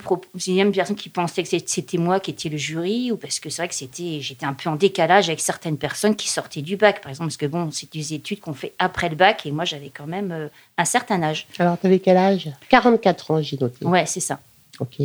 même 0.48 0.72
personnes 0.72 0.96
qui 0.96 1.08
pensaient 1.08 1.44
que 1.44 1.48
c'était 1.48 1.98
moi 1.98 2.18
qui 2.18 2.32
étais 2.32 2.48
le 2.48 2.56
jury, 2.56 3.12
ou 3.12 3.16
parce 3.16 3.38
que 3.38 3.48
c'est 3.48 3.62
vrai 3.62 3.68
que 3.68 3.76
c'était, 3.76 4.20
j'étais 4.20 4.44
un 4.44 4.54
peu 4.54 4.68
en 4.68 4.74
décalage 4.74 5.28
avec 5.28 5.38
certaines 5.38 5.78
personnes 5.78 6.16
qui 6.16 6.28
sortaient 6.28 6.62
du 6.62 6.76
bac, 6.76 7.00
par 7.00 7.10
exemple, 7.10 7.28
parce 7.28 7.36
que 7.36 7.46
bon, 7.46 7.70
c'est 7.70 7.92
des 7.92 8.12
études 8.12 8.40
qu'on 8.40 8.54
fait 8.54 8.72
après 8.80 9.08
le 9.08 9.14
bac, 9.14 9.46
et 9.46 9.52
moi 9.52 9.64
j'avais 9.64 9.90
quand 9.90 10.08
même 10.08 10.32
euh, 10.32 10.48
un 10.78 10.84
certain 10.84 11.22
âge. 11.22 11.46
Alors, 11.60 11.78
tu 11.78 11.86
avais 11.86 12.00
quel 12.00 12.16
âge? 12.16 12.50
44 12.70 13.30
ans, 13.30 13.40
j'ai 13.40 13.56
noté. 13.56 13.86
Ouais, 13.86 14.04
c'est 14.06 14.18
ça. 14.18 14.40
Ok. 14.80 14.96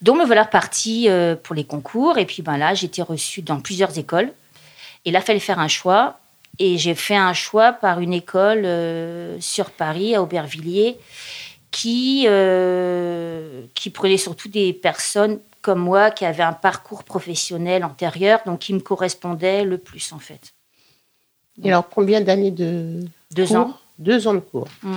Donc 0.00 0.18
me 0.18 0.24
voilà 0.24 0.44
repartie 0.44 1.10
euh, 1.10 1.36
pour 1.36 1.54
les 1.54 1.64
concours, 1.64 2.16
et 2.16 2.24
puis 2.24 2.40
ben 2.42 2.56
là, 2.56 2.72
j'étais 2.72 3.02
reçue 3.02 3.42
dans 3.42 3.60
plusieurs 3.60 3.98
écoles, 3.98 4.32
et 5.04 5.10
là, 5.10 5.18
il 5.18 5.24
fallait 5.24 5.38
faire 5.38 5.58
un 5.58 5.68
choix, 5.68 6.18
et 6.58 6.78
j'ai 6.78 6.94
fait 6.94 7.16
un 7.16 7.32
choix 7.32 7.72
par 7.72 8.00
une 8.00 8.12
école 8.12 8.62
euh, 8.64 9.36
sur 9.40 9.70
Paris, 9.70 10.14
à 10.14 10.22
Aubervilliers, 10.22 10.96
qui, 11.72 12.26
euh, 12.28 13.62
qui 13.74 13.90
prenait 13.90 14.16
surtout 14.18 14.48
des 14.48 14.72
personnes 14.72 15.40
comme 15.62 15.78
moi 15.80 16.10
qui 16.10 16.24
avaient 16.24 16.42
un 16.42 16.52
parcours 16.52 17.02
professionnel 17.04 17.84
antérieur, 17.84 18.40
donc 18.46 18.60
qui 18.60 18.74
me 18.74 18.80
correspondait 18.80 19.64
le 19.64 19.78
plus 19.78 20.12
en 20.12 20.18
fait. 20.18 20.52
Et 21.62 21.68
alors 21.68 21.88
combien 21.88 22.20
d'années 22.20 22.50
de 22.50 23.00
Deux 23.32 23.54
ans. 23.56 23.76
Deux 23.98 24.26
ans 24.26 24.34
de 24.34 24.40
cours. 24.40 24.68
Mm. 24.82 24.96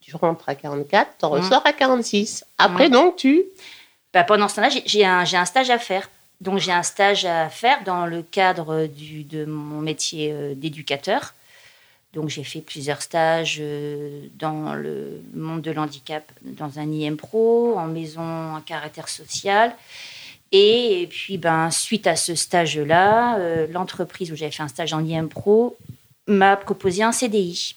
Tu 0.00 0.16
rentres 0.16 0.48
à 0.48 0.54
44, 0.54 1.10
tu 1.18 1.26
Mm. 1.26 1.28
ressors 1.28 1.62
à 1.66 1.72
46. 1.72 2.44
Après 2.58 2.88
donc 2.90 3.16
tu... 3.16 3.44
Bah, 4.12 4.24
pendant 4.24 4.46
ce 4.48 4.56
temps-là, 4.56 4.68
j'ai- 4.84 5.04
un, 5.06 5.44
stage 5.46 5.70
à 5.70 5.78
faire. 5.78 6.08
Donc 6.42 6.58
j'ai 6.58 6.72
un 6.72 6.82
stage 6.82 7.24
à 7.24 7.48
faire 7.48 7.82
dans 7.84 8.04
le 8.06 8.22
cadre 8.22 8.86
du, 8.86 9.24
de 9.24 9.46
mon 9.46 9.80
métier 9.80 10.30
euh, 10.32 10.54
d'éducateur. 10.54 11.32
Donc 12.12 12.28
j'ai 12.28 12.44
fait 12.44 12.60
plusieurs 12.60 13.00
stages 13.00 13.58
euh, 13.60 14.26
dans 14.38 14.74
le 14.74 15.22
monde 15.34 15.62
de 15.62 15.70
l'handicap, 15.70 16.30
dans 16.42 16.78
un 16.78 16.90
IM 16.90 17.16
Pro, 17.16 17.78
en 17.78 17.86
maison 17.86 18.54
à 18.54 18.62
caractère 18.64 19.08
social. 19.08 19.74
Et, 20.52 21.08
puis, 21.10 21.38
ben, 21.38 21.70
suite 21.70 22.06
à 22.06 22.14
ce 22.14 22.34
stage-là, 22.34 23.38
euh, 23.38 23.66
l'entreprise 23.72 24.30
où 24.30 24.36
j'avais 24.36 24.50
fait 24.50 24.62
un 24.62 24.68
stage 24.68 24.92
en 24.92 25.02
IM 25.04 25.28
Pro 25.28 25.78
m'a 26.26 26.56
proposé 26.56 27.02
un 27.02 27.12
CDI. 27.12 27.74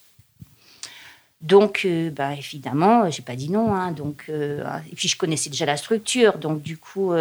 Donc, 1.40 1.84
euh, 1.86 2.10
ben, 2.10 2.32
évidemment, 2.32 3.10
j'ai 3.10 3.22
pas 3.22 3.38
dit 3.38 3.50
non. 3.50 3.74
hein. 3.74 3.94
donc, 3.94 4.26
euh, 4.28 4.66
et 4.92 4.96
puis, 4.96 5.08
je 5.08 5.16
connaissais 5.16 5.50
déjà 5.50 5.66
la 5.66 5.78
structure. 5.78 6.38
Donc, 6.38 6.62
du 6.62 6.78
coup, 6.78 7.14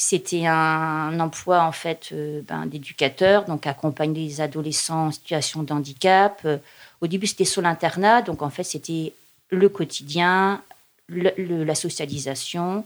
c'était 0.00 0.46
un 0.46 1.18
emploi 1.18 1.64
en 1.64 1.72
fait 1.72 2.10
euh, 2.12 2.40
ben, 2.46 2.66
d'éducateur, 2.66 3.46
donc 3.46 3.66
accompagner 3.66 4.28
les 4.28 4.40
adolescents 4.40 5.06
en 5.06 5.10
situation 5.10 5.64
de 5.64 5.72
handicap. 5.72 6.40
Euh, 6.44 6.58
au 7.00 7.08
début, 7.08 7.26
c'était 7.26 7.44
sur 7.44 7.62
l'internat, 7.62 8.22
donc 8.22 8.42
en 8.42 8.48
fait, 8.48 8.62
c'était 8.62 9.12
le 9.50 9.68
quotidien, 9.68 10.62
la 11.08 11.74
socialisation. 11.74 12.84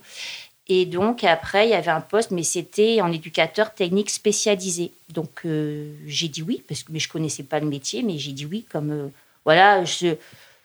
Et 0.68 0.86
donc, 0.86 1.22
après, 1.22 1.66
il 1.66 1.72
y 1.72 1.74
avait 1.74 1.90
un 1.90 2.00
poste, 2.00 2.30
mais 2.30 2.44
c'était 2.44 3.02
en 3.02 3.12
éducateur 3.12 3.74
technique 3.74 4.08
spécialisé. 4.08 4.90
Donc, 5.10 5.42
euh, 5.44 5.92
j'ai 6.06 6.28
dit 6.28 6.40
oui, 6.40 6.62
parce 6.66 6.82
que 6.82 6.92
mais 6.92 6.98
je 6.98 7.10
connaissais 7.10 7.42
pas 7.42 7.60
le 7.60 7.66
métier, 7.66 8.02
mais 8.02 8.16
j'ai 8.16 8.32
dit 8.32 8.46
oui, 8.46 8.64
comme 8.72 9.10
voilà, 9.44 9.84
je, 9.84 10.14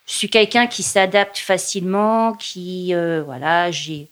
suis 0.06 0.30
quelqu'un 0.30 0.68
qui 0.68 0.84
s'adapte 0.84 1.40
facilement, 1.40 2.36
qui, 2.36 2.94
voilà, 2.94 3.70
j'ai. 3.70 4.08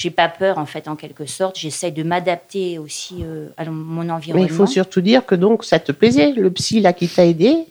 J'ai 0.00 0.10
pas 0.10 0.30
peur, 0.30 0.56
en 0.56 0.64
fait, 0.64 0.88
en 0.88 0.96
quelque 0.96 1.26
sorte. 1.26 1.58
J'essaie 1.58 1.90
de 1.90 2.02
m'adapter 2.02 2.78
aussi 2.78 3.16
euh, 3.22 3.48
à 3.58 3.66
mon 3.66 4.02
Mais 4.02 4.10
environnement. 4.10 4.46
il 4.46 4.50
faut 4.50 4.66
surtout 4.66 5.02
dire 5.02 5.26
que 5.26 5.34
donc 5.34 5.62
ça 5.62 5.78
te 5.78 5.92
plaisait. 5.92 6.32
Le 6.32 6.50
psy 6.50 6.80
là 6.80 6.94
qui 6.94 7.06
t'a 7.06 7.26
aidé, 7.26 7.66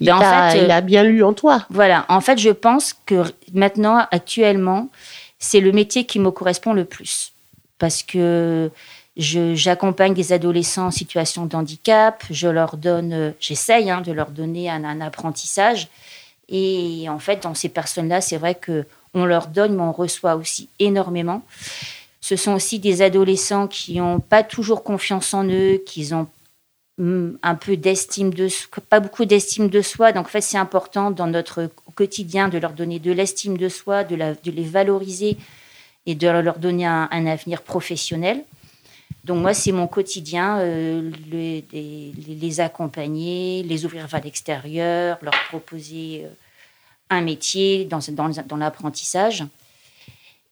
il, 0.00 0.06
Ben, 0.06 0.16
en 0.16 0.20
fait, 0.50 0.60
il 0.60 0.70
euh, 0.70 0.74
a 0.74 0.80
bien 0.80 1.02
lu 1.02 1.22
en 1.22 1.34
toi. 1.34 1.66
Voilà, 1.68 2.06
en 2.08 2.22
fait, 2.22 2.38
je 2.38 2.48
pense 2.48 2.94
que 3.04 3.24
maintenant, 3.52 4.06
actuellement, 4.12 4.88
c'est 5.38 5.60
le 5.60 5.72
métier 5.72 6.04
qui 6.04 6.20
me 6.20 6.30
correspond 6.30 6.72
le 6.72 6.86
plus. 6.86 7.32
Parce 7.78 8.02
que 8.02 8.70
j'accompagne 9.18 10.14
des 10.14 10.32
adolescents 10.32 10.86
en 10.86 10.90
situation 10.90 11.44
de 11.44 11.54
handicap, 11.54 12.24
je 12.30 12.48
leur 12.48 12.78
donne, 12.78 13.12
euh, 13.12 13.30
j'essaye 13.40 13.90
hein, 13.90 14.00
de 14.00 14.10
leur 14.10 14.30
donner 14.30 14.70
un, 14.70 14.84
un 14.84 15.02
apprentissage. 15.02 15.88
Et 16.48 17.08
en 17.10 17.18
fait, 17.18 17.42
dans 17.42 17.52
ces 17.52 17.68
personnes-là, 17.68 18.22
c'est 18.22 18.38
vrai 18.38 18.54
que 18.54 18.86
on 19.14 19.24
leur 19.24 19.46
donne, 19.48 19.74
mais 19.76 19.82
on 19.82 19.92
reçoit 19.92 20.34
aussi 20.36 20.68
énormément. 20.78 21.42
Ce 22.20 22.36
sont 22.36 22.52
aussi 22.54 22.78
des 22.78 23.02
adolescents 23.02 23.66
qui 23.68 23.98
n'ont 23.98 24.20
pas 24.20 24.42
toujours 24.42 24.82
confiance 24.82 25.34
en 25.34 25.44
eux, 25.44 25.82
qui 25.84 26.12
ont 26.14 26.26
hum, 26.98 27.38
un 27.42 27.54
peu 27.54 27.76
d'estime 27.76 28.32
de 28.32 28.48
pas 28.88 29.00
beaucoup 29.00 29.24
d'estime 29.24 29.68
de 29.68 29.82
soi. 29.82 30.12
Donc 30.12 30.26
en 30.26 30.30
fait, 30.30 30.40
c'est 30.40 30.58
important 30.58 31.10
dans 31.10 31.26
notre 31.26 31.70
quotidien 31.94 32.48
de 32.48 32.58
leur 32.58 32.72
donner 32.72 32.98
de 32.98 33.12
l'estime 33.12 33.56
de 33.58 33.68
soi, 33.68 34.04
de, 34.04 34.16
les 34.16 34.64
valoriser 34.64 35.36
et 36.06 36.14
de 36.14 36.28
leur 36.28 36.58
donner 36.58 36.86
un, 36.86 37.26
avenir 37.26 37.62
professionnel. 37.62 38.42
Donc 39.24 39.38
moi, 39.38 39.54
c'est 39.54 39.72
mon 39.72 39.86
quotidien, 39.86 40.58
euh, 40.58 41.10
le- 41.30 41.30
les, 41.30 41.64
les- 41.72 42.34
les 42.34 42.60
accompagner, 42.60 43.62
les 43.62 43.84
ouvrir 43.86 44.06
vers 44.06 44.22
l'extérieur, 44.22 45.18
leur 45.22 45.32
proposer 45.48 46.22
euh, 46.24 46.28
un 47.10 47.20
métier 47.20 47.84
dans, 47.84 48.00
dans, 48.12 48.56
l'apprentissage. 48.56 49.44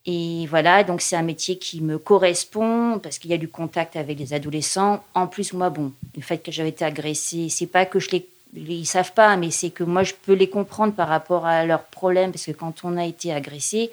Et 0.05 0.47
voilà, 0.47 0.83
donc 0.83 1.01
c'est 1.01 1.17
un 1.17 1.23
métier 1.23 1.59
qui 1.59 1.81
me 1.81 1.99
correspond 1.99 2.99
parce 2.99 3.19
qu'il 3.19 3.31
y 3.31 3.35
a 3.35 3.39
du 3.39 3.49
contact 3.49 3.97
avec 3.97 4.19
les 4.19 4.33
adolescents. 4.33 5.05
En 5.15 5.27
plus, 5.27 5.53
moi, 5.53 5.71
bon, 5.71 5.93
le 6.17 6.23
fait 6.23 6.39
que 6.39 6.51
j'avais 6.51 6.71
été 6.71 6.85
agressée, 6.85 7.49
c'est 7.49 7.67
pas 7.67 7.87
que 7.87 8.01
je 8.01 8.11
les, 8.11 8.29
ils 8.55 8.87
savent 8.87 9.13
pas, 9.13 9.37
mais 9.37 9.51
c'est 9.51 9.71
que 9.71 9.85
moi, 9.85 10.03
je 10.03 10.15
peux 10.15 10.35
les 10.35 10.49
comprendre 10.49 10.93
par 10.93 11.09
rapport 11.09 11.47
à 11.47 11.65
leurs 11.65 11.85
problèmes 11.85 12.33
parce 12.33 12.47
que 12.47 12.53
quand 12.53 12.85
on 12.85 12.97
a 12.97 13.05
été 13.05 13.33
agressé, 13.33 13.91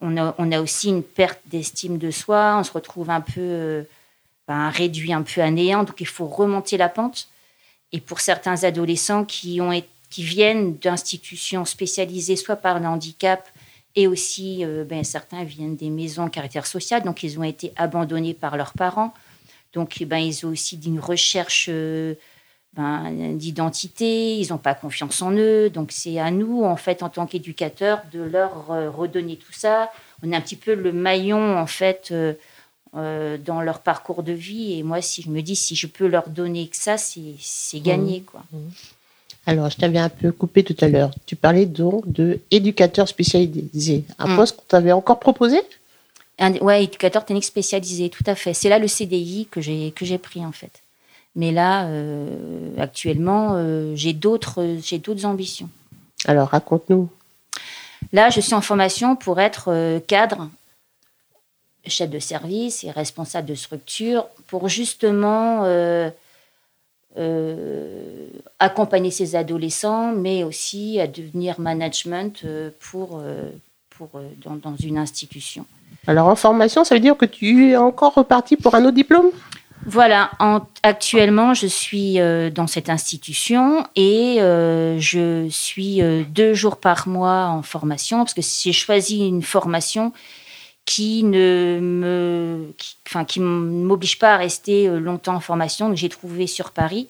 on 0.00 0.16
a, 0.18 0.34
on 0.38 0.52
a 0.52 0.60
aussi 0.60 0.88
une 0.88 1.02
perte 1.02 1.40
d'estime 1.46 1.98
de 1.98 2.10
soi, 2.10 2.56
on 2.58 2.64
se 2.64 2.72
retrouve 2.72 3.08
un 3.10 3.22
peu 3.22 3.40
euh, 3.40 3.82
ben, 4.46 4.68
réduit, 4.68 5.12
un 5.12 5.22
peu 5.22 5.40
à 5.40 5.50
néant, 5.50 5.84
donc 5.84 6.00
il 6.00 6.06
faut 6.06 6.26
remonter 6.26 6.76
la 6.76 6.88
pente. 6.88 7.28
Et 7.92 8.00
pour 8.00 8.20
certains 8.20 8.64
adolescents 8.64 9.24
qui, 9.24 9.60
ont, 9.60 9.72
été- 9.72 9.88
qui 10.10 10.22
viennent 10.22 10.76
d'institutions 10.76 11.64
spécialisées, 11.64 12.36
soit 12.36 12.56
par 12.56 12.80
le 12.80 12.86
handicap, 12.86 13.48
et 13.96 14.06
aussi, 14.06 14.62
euh, 14.62 14.84
ben, 14.84 15.02
certains 15.02 15.42
viennent 15.44 15.74
des 15.74 15.88
maisons 15.88 16.28
caractère 16.28 16.66
social, 16.66 17.02
donc 17.02 17.22
ils 17.22 17.38
ont 17.40 17.42
été 17.42 17.72
abandonnés 17.76 18.34
par 18.34 18.56
leurs 18.56 18.74
parents. 18.74 19.12
Donc, 19.72 20.02
ben, 20.04 20.18
ils 20.18 20.46
ont 20.46 20.50
aussi 20.50 20.78
une 20.84 21.00
recherche 21.00 21.66
euh, 21.70 22.14
ben, 22.74 23.34
d'identité, 23.36 24.36
ils 24.36 24.50
n'ont 24.50 24.58
pas 24.58 24.74
confiance 24.74 25.22
en 25.22 25.32
eux. 25.32 25.70
Donc, 25.70 25.92
c'est 25.92 26.18
à 26.18 26.30
nous, 26.30 26.62
en 26.62 26.76
fait, 26.76 27.02
en 27.02 27.08
tant 27.08 27.26
qu'éducateurs, 27.26 28.02
de 28.12 28.20
leur 28.20 28.70
euh, 28.70 28.90
redonner 28.90 29.36
tout 29.36 29.52
ça. 29.52 29.90
On 30.22 30.30
est 30.30 30.36
un 30.36 30.40
petit 30.42 30.56
peu 30.56 30.74
le 30.74 30.92
maillon, 30.92 31.58
en 31.58 31.66
fait, 31.66 32.12
dans 32.94 33.60
leur 33.60 33.80
parcours 33.80 34.22
de 34.22 34.32
vie. 34.32 34.78
Et 34.78 34.82
moi, 34.82 35.02
si 35.02 35.20
je 35.20 35.28
me 35.28 35.42
dis, 35.42 35.56
si 35.56 35.74
je 35.74 35.86
peux 35.86 36.06
leur 36.06 36.30
donner 36.30 36.68
que 36.68 36.76
ça, 36.76 36.96
c'est 36.96 37.34
c'est 37.38 37.80
gagné, 37.80 38.22
quoi. 38.22 38.42
Alors, 39.46 39.70
je 39.70 39.76
t'avais 39.76 39.98
un 39.98 40.08
peu 40.08 40.32
coupé 40.32 40.64
tout 40.64 40.76
à 40.80 40.88
l'heure. 40.88 41.10
Tu 41.24 41.36
parlais 41.36 41.66
donc 41.66 42.10
de 42.10 42.40
éducateur 42.50 43.06
spécialisé, 43.08 44.04
un 44.18 44.28
Mm. 44.32 44.36
poste 44.36 44.56
qu'on 44.56 44.64
t'avait 44.66 44.92
encore 44.92 45.20
proposé? 45.20 45.60
Ouais, 46.60 46.84
éducateur 46.84 47.24
technique 47.24 47.44
spécialisé, 47.44 48.10
tout 48.10 48.24
à 48.26 48.34
fait. 48.34 48.52
C'est 48.52 48.68
là 48.68 48.78
le 48.78 48.88
CDI 48.88 49.46
que 49.50 49.60
j'ai 49.60 49.92
que 49.92 50.04
j'ai 50.04 50.18
pris 50.18 50.44
en 50.44 50.52
fait. 50.52 50.82
Mais 51.34 51.50
là, 51.52 51.86
euh, 51.86 52.74
actuellement, 52.78 53.52
euh, 53.54 53.94
j'ai 53.94 54.12
d'autres 54.12 54.76
j'ai 54.82 54.98
d'autres 54.98 55.24
ambitions. 55.24 55.70
Alors, 56.26 56.48
raconte-nous. 56.48 57.08
Là, 58.12 58.28
je 58.30 58.40
suis 58.40 58.54
en 58.54 58.60
formation 58.60 59.16
pour 59.16 59.40
être 59.40 59.68
euh, 59.68 59.98
cadre, 60.00 60.50
chef 61.86 62.10
de 62.10 62.18
service 62.18 62.84
et 62.84 62.90
responsable 62.90 63.48
de 63.48 63.54
structure, 63.54 64.26
pour 64.46 64.68
justement 64.68 65.62
euh, 65.64 66.10
euh, 67.16 68.05
accompagner 68.58 69.10
ces 69.10 69.36
adolescents, 69.36 70.12
mais 70.12 70.42
aussi 70.42 70.98
à 71.00 71.06
devenir 71.06 71.60
management 71.60 72.40
euh, 72.44 72.70
pour, 72.80 73.20
euh, 73.22 73.50
pour, 73.90 74.10
euh, 74.14 74.28
dans, 74.44 74.56
dans 74.56 74.76
une 74.76 74.98
institution. 74.98 75.66
Alors, 76.06 76.28
en 76.28 76.36
formation, 76.36 76.84
ça 76.84 76.94
veut 76.94 77.00
dire 77.00 77.16
que 77.16 77.26
tu 77.26 77.70
es 77.70 77.76
encore 77.76 78.14
reparti 78.14 78.56
pour 78.56 78.74
un 78.74 78.84
autre 78.84 78.94
diplôme? 78.94 79.26
Voilà, 79.84 80.30
en- 80.40 80.62
actuellement, 80.82 81.54
je 81.54 81.66
suis 81.66 82.18
euh, 82.18 82.50
dans 82.50 82.66
cette 82.66 82.88
institution 82.88 83.86
et 83.94 84.40
euh, 84.40 84.98
je 84.98 85.48
suis 85.50 86.00
euh, 86.00 86.24
deux 86.28 86.54
jours 86.54 86.78
par 86.78 87.06
mois 87.06 87.46
en 87.48 87.62
formation 87.62 88.18
parce 88.18 88.34
que 88.34 88.42
j'ai 88.42 88.72
choisi 88.72 89.26
une 89.26 89.42
formation 89.42 90.12
qui 90.86 91.24
ne 91.24 91.78
me, 91.80 92.72
qui, 92.78 92.96
enfin, 93.06 93.24
qui 93.24 93.40
m'oblige 93.40 94.18
pas 94.18 94.34
à 94.34 94.36
rester 94.38 94.88
longtemps 94.88 95.34
en 95.34 95.40
formation. 95.40 95.88
Donc, 95.88 95.98
j'ai 95.98 96.08
trouvé 96.08 96.46
sur 96.46 96.70
Paris 96.70 97.08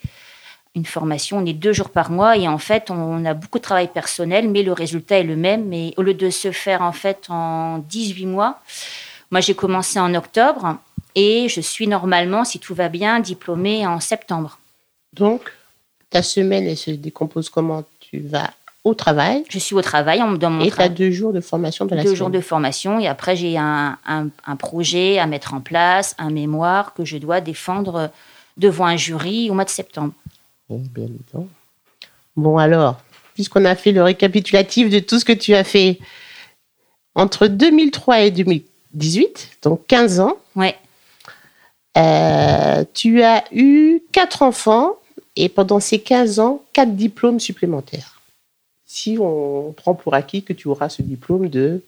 une 0.76 0.84
formation. 0.84 1.38
On 1.38 1.46
est 1.46 1.54
deux 1.54 1.72
jours 1.72 1.90
par 1.90 2.10
mois 2.10 2.36
et 2.36 2.46
en 2.46 2.58
fait, 2.58 2.90
on 2.90 3.24
a 3.24 3.34
beaucoup 3.34 3.58
de 3.58 3.64
travail 3.64 3.88
personnel, 3.88 4.48
mais 4.48 4.62
le 4.62 4.72
résultat 4.72 5.18
est 5.18 5.24
le 5.24 5.34
même. 5.34 5.64
Mais 5.64 5.94
au 5.96 6.02
lieu 6.02 6.14
de 6.14 6.30
se 6.30 6.52
faire 6.52 6.82
en 6.82 6.92
fait 6.92 7.26
en 7.28 7.78
18 7.78 8.26
mois, 8.26 8.60
moi 9.30 9.40
j'ai 9.40 9.54
commencé 9.54 9.98
en 9.98 10.14
octobre 10.14 10.76
et 11.14 11.48
je 11.48 11.62
suis 11.62 11.88
normalement, 11.88 12.44
si 12.44 12.60
tout 12.60 12.74
va 12.74 12.88
bien, 12.88 13.20
diplômée 13.20 13.86
en 13.86 14.00
septembre. 14.00 14.58
Donc, 15.14 15.50
ta 16.10 16.22
semaine, 16.22 16.66
elle 16.66 16.76
se 16.76 16.90
décompose 16.90 17.48
comment? 17.48 17.82
Tu 17.98 18.20
vas 18.20 18.50
au 18.84 18.94
travail. 18.94 19.44
Je 19.48 19.58
suis 19.58 19.74
au 19.74 19.82
travail 19.82 20.20
dans 20.38 20.50
mon 20.50 20.64
Et 20.64 20.70
tu 20.70 20.80
as 20.80 20.88
deux 20.88 21.10
jours 21.10 21.32
de 21.32 21.40
formation 21.40 21.86
de 21.86 21.94
la 21.96 22.04
Deux 22.04 22.14
jours 22.14 22.30
de 22.30 22.40
formation. 22.40 23.00
Et 23.00 23.08
après, 23.08 23.34
j'ai 23.34 23.58
un, 23.58 23.98
un, 24.06 24.56
projet 24.56 25.18
à 25.18 25.26
mettre 25.26 25.54
en 25.54 25.60
place, 25.60 26.14
un 26.18 26.30
mémoire 26.30 26.94
que 26.94 27.04
je 27.04 27.16
dois 27.16 27.40
défendre 27.40 28.10
devant 28.56 28.86
un 28.86 28.96
jury 28.96 29.50
au 29.50 29.54
mois 29.54 29.64
de 29.64 29.70
septembre. 29.70 30.12
Bien 30.68 31.10
Bon, 32.36 32.58
alors, 32.58 33.00
puisqu'on 33.34 33.64
a 33.64 33.74
fait 33.74 33.92
le 33.92 34.02
récapitulatif 34.02 34.90
de 34.90 34.98
tout 34.98 35.18
ce 35.18 35.24
que 35.24 35.32
tu 35.32 35.54
as 35.54 35.64
fait 35.64 35.98
entre 37.14 37.46
2003 37.46 38.20
et 38.22 38.30
2018, 38.30 39.58
donc 39.62 39.86
15 39.86 40.20
ans. 40.20 40.36
Ouais. 40.54 40.76
Euh, 41.96 42.84
tu 42.92 43.22
as 43.22 43.44
eu 43.52 44.02
quatre 44.12 44.42
enfants 44.42 44.96
et 45.34 45.48
pendant 45.48 45.80
ces 45.80 46.00
15 46.00 46.40
ans, 46.40 46.62
quatre 46.72 46.94
diplômes 46.94 47.40
supplémentaires. 47.40 48.20
Si 48.84 49.16
on 49.20 49.72
prend 49.72 49.94
pour 49.94 50.14
acquis 50.14 50.42
que 50.42 50.52
tu 50.52 50.68
auras 50.68 50.88
ce 50.88 51.02
diplôme 51.02 51.48
de 51.48 51.82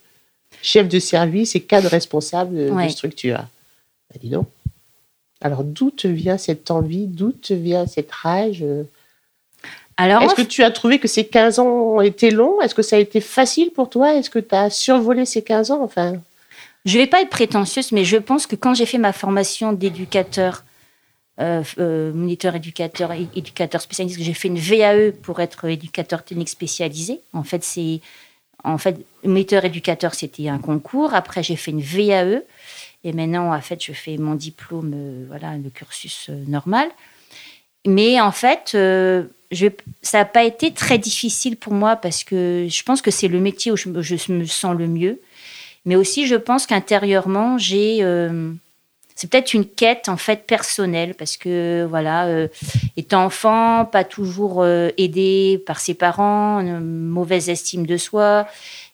chef 0.61 0.87
de 0.87 0.99
service 0.99 1.55
et 1.55 1.61
cadre 1.61 1.89
responsable 1.89 2.55
de 2.55 2.89
structure. 2.89 3.37
Bah, 3.37 4.19
dis 4.19 4.29
donc. 4.29 4.47
Alors, 5.41 5.63
d'où 5.63 5.91
te 5.91 6.07
vient 6.07 6.37
cette 6.37 6.69
envie, 6.71 7.07
d'où 7.07 7.31
te 7.31 7.53
vient 7.53 7.87
cette 7.87 8.11
rage? 8.11 8.63
Alors, 9.99 10.23
Est-ce 10.23 10.35
que 10.35 10.41
tu 10.41 10.63
as 10.63 10.71
trouvé 10.71 10.97
que 10.97 11.09
ces 11.09 11.27
15 11.27 11.59
ans 11.59 11.67
ont 11.67 12.01
été 12.01 12.31
longs? 12.31 12.61
Est-ce 12.61 12.73
que 12.73 12.81
ça 12.81 12.95
a 12.95 12.99
été 12.99 13.19
facile 13.19 13.71
pour 13.71 13.89
toi? 13.89 14.13
Est-ce 14.15 14.29
que 14.29 14.39
tu 14.39 14.55
as 14.55 14.69
survolé 14.69 15.25
ces 15.25 15.43
15 15.43 15.71
ans? 15.71 15.83
Enfin 15.83 16.13
Je 16.85 16.97
ne 16.97 17.03
vais 17.03 17.07
pas 17.07 17.21
être 17.21 17.29
prétentieuse, 17.29 17.91
mais 17.91 18.05
je 18.05 18.15
pense 18.15 18.47
que 18.47 18.55
quand 18.55 18.73
j'ai 18.73 18.85
fait 18.85 18.97
ma 18.97 19.11
formation 19.11 19.73
d'éducateur, 19.73 20.63
euh, 21.41 21.63
euh, 21.79 22.13
moniteur 22.13 22.55
éducateur, 22.55 23.11
éducateur 23.35 23.81
spécialiste, 23.81 24.21
j'ai 24.21 24.33
fait 24.33 24.47
une 24.47 24.57
VAE 24.57 25.11
pour 25.21 25.41
être 25.41 25.65
éducateur 25.65 26.23
technique 26.23 26.49
spécialisé. 26.49 27.19
En 27.33 27.43
fait, 27.43 27.65
c'est 27.65 27.99
en 28.63 28.77
fait 28.77 28.97
moniteur 29.25 29.65
éducateur, 29.65 30.13
c'était 30.13 30.47
un 30.47 30.59
concours. 30.59 31.13
Après, 31.13 31.43
j'ai 31.43 31.57
fait 31.57 31.71
une 31.71 31.81
VAE. 31.81 32.41
Et 33.03 33.13
maintenant, 33.13 33.53
en 33.53 33.61
fait, 33.61 33.83
je 33.83 33.93
fais 33.93 34.17
mon 34.17 34.35
diplôme, 34.35 34.91
euh, 34.93 35.25
voilà, 35.27 35.57
le 35.57 35.69
cursus 35.69 36.27
euh, 36.29 36.43
normal. 36.47 36.89
Mais 37.85 38.19
en 38.19 38.31
fait, 38.31 38.73
euh, 38.75 39.23
ça 40.01 40.19
n'a 40.19 40.25
pas 40.25 40.43
été 40.43 40.71
très 40.71 40.97
difficile 40.97 41.57
pour 41.57 41.73
moi 41.73 41.95
parce 41.95 42.23
que 42.23 42.67
je 42.69 42.83
pense 42.83 43.01
que 43.01 43.11
c'est 43.11 43.27
le 43.27 43.39
métier 43.39 43.71
où 43.71 43.77
je, 43.77 43.89
me 43.89 44.45
sens 44.45 44.77
le 44.77 44.87
mieux. 44.87 45.19
Mais 45.85 45.95
aussi, 45.95 46.27
je 46.27 46.35
pense 46.35 46.65
qu'intérieurement, 46.65 47.57
j'ai. 47.57 47.99
Euh, 48.01 48.51
c'est 49.15 49.29
peut-être 49.29 49.53
une 49.53 49.65
quête 49.65 50.07
en 50.07 50.15
fait 50.15 50.45
personnelle 50.45 51.13
parce 51.13 51.35
que 51.35 51.85
voilà, 51.89 52.27
euh, 52.27 52.47
étant 52.95 53.25
enfant, 53.25 53.83
pas 53.83 54.05
toujours 54.05 54.65
aidé 54.65 55.61
par 55.65 55.81
ses 55.81 55.93
parents, 55.93 56.63
mauvaise 56.63 57.49
estime 57.49 57.85
de 57.85 57.97
soi, 57.97 58.47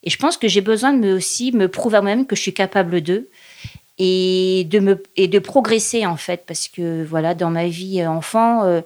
et 0.03 0.09
je 0.09 0.17
pense 0.17 0.37
que 0.37 0.47
j'ai 0.47 0.61
besoin 0.61 0.93
de 0.93 0.97
me 0.97 1.13
aussi 1.13 1.51
me 1.51 1.67
prouver 1.67 1.97
à 1.97 2.01
moi-même 2.01 2.25
que 2.25 2.35
je 2.35 2.41
suis 2.41 2.55
capable 2.55 3.01
d'eux 3.01 3.29
et 3.97 4.65
de 4.69 4.79
me 4.79 5.03
et 5.15 5.27
de 5.27 5.39
progresser 5.39 6.05
en 6.05 6.17
fait 6.17 6.43
parce 6.45 6.67
que 6.67 7.03
voilà 7.03 7.33
dans 7.33 7.49
ma 7.49 7.67
vie 7.67 8.01
euh, 8.01 8.09
enfant 8.09 8.65
euh, 8.65 8.81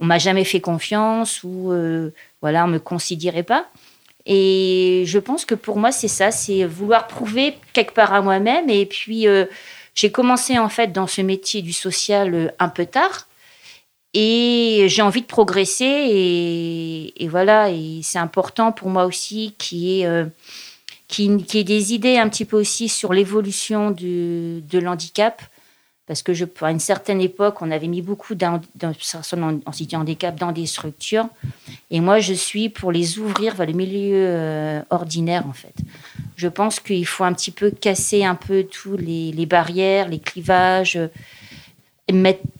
on 0.00 0.06
m'a 0.06 0.18
jamais 0.18 0.44
fait 0.44 0.60
confiance 0.60 1.42
ou 1.44 1.72
euh, 1.72 2.12
voilà 2.42 2.64
on 2.64 2.68
me 2.68 2.78
considérait 2.78 3.42
pas. 3.42 3.66
Et 4.26 5.04
je 5.06 5.18
pense 5.18 5.44
que 5.44 5.54
pour 5.54 5.78
moi 5.78 5.90
c'est 5.92 6.08
ça 6.08 6.30
c'est 6.30 6.64
vouloir 6.64 7.06
prouver 7.06 7.56
quelque 7.72 7.94
part 7.94 8.12
à 8.12 8.20
moi-même. 8.20 8.68
Et 8.68 8.86
puis 8.86 9.26
j'ai 9.94 10.12
commencé 10.12 10.58
en 10.58 10.68
fait 10.68 10.92
dans 10.92 11.06
ce 11.06 11.20
métier 11.22 11.62
du 11.62 11.72
social 11.72 12.54
un 12.58 12.68
peu 12.68 12.86
tard. 12.86 13.26
Et 14.14 14.86
j'ai 14.88 15.02
envie 15.02 15.22
de 15.22 15.26
progresser 15.26 15.84
et, 15.84 17.24
et 17.24 17.28
voilà 17.28 17.70
et 17.70 18.00
c'est 18.02 18.18
important 18.18 18.70
pour 18.70 18.90
moi 18.90 19.04
aussi 19.06 19.54
qui 19.58 20.00
est 20.00 20.26
qui, 21.08 21.42
qui 21.44 21.64
des 21.64 21.94
idées 21.94 22.18
un 22.18 22.28
petit 22.28 22.44
peu 22.44 22.58
aussi 22.58 22.88
sur 22.88 23.12
l'évolution 23.12 23.90
de 23.90 24.78
l'handicap. 24.78 25.42
Parce 26.06 26.22
que 26.22 26.32
je, 26.32 26.46
à 26.62 26.70
une 26.70 26.80
certaine 26.80 27.20
époque, 27.20 27.60
on 27.60 27.70
avait 27.70 27.86
mis 27.86 28.00
beaucoup 28.00 28.34
de 28.34 28.46
personnes 29.12 29.44
en, 29.44 29.60
en 29.66 30.00
handicap 30.00 30.36
dans 30.36 30.52
des 30.52 30.64
structures. 30.64 31.28
Et 31.90 32.00
moi, 32.00 32.18
je 32.18 32.32
suis 32.32 32.70
pour 32.70 32.92
les 32.92 33.18
ouvrir 33.18 33.54
vers 33.54 33.66
le 33.66 33.74
milieu 33.74 34.14
euh, 34.14 34.80
ordinaire, 34.88 35.46
en 35.46 35.52
fait. 35.52 35.74
Je 36.36 36.48
pense 36.48 36.80
qu'il 36.80 37.04
faut 37.04 37.24
un 37.24 37.34
petit 37.34 37.50
peu 37.50 37.70
casser 37.70 38.24
un 38.24 38.36
peu 38.36 38.64
tous 38.64 38.96
les, 38.96 39.32
les 39.32 39.44
barrières, 39.44 40.08
les 40.08 40.18
clivages, 40.18 40.98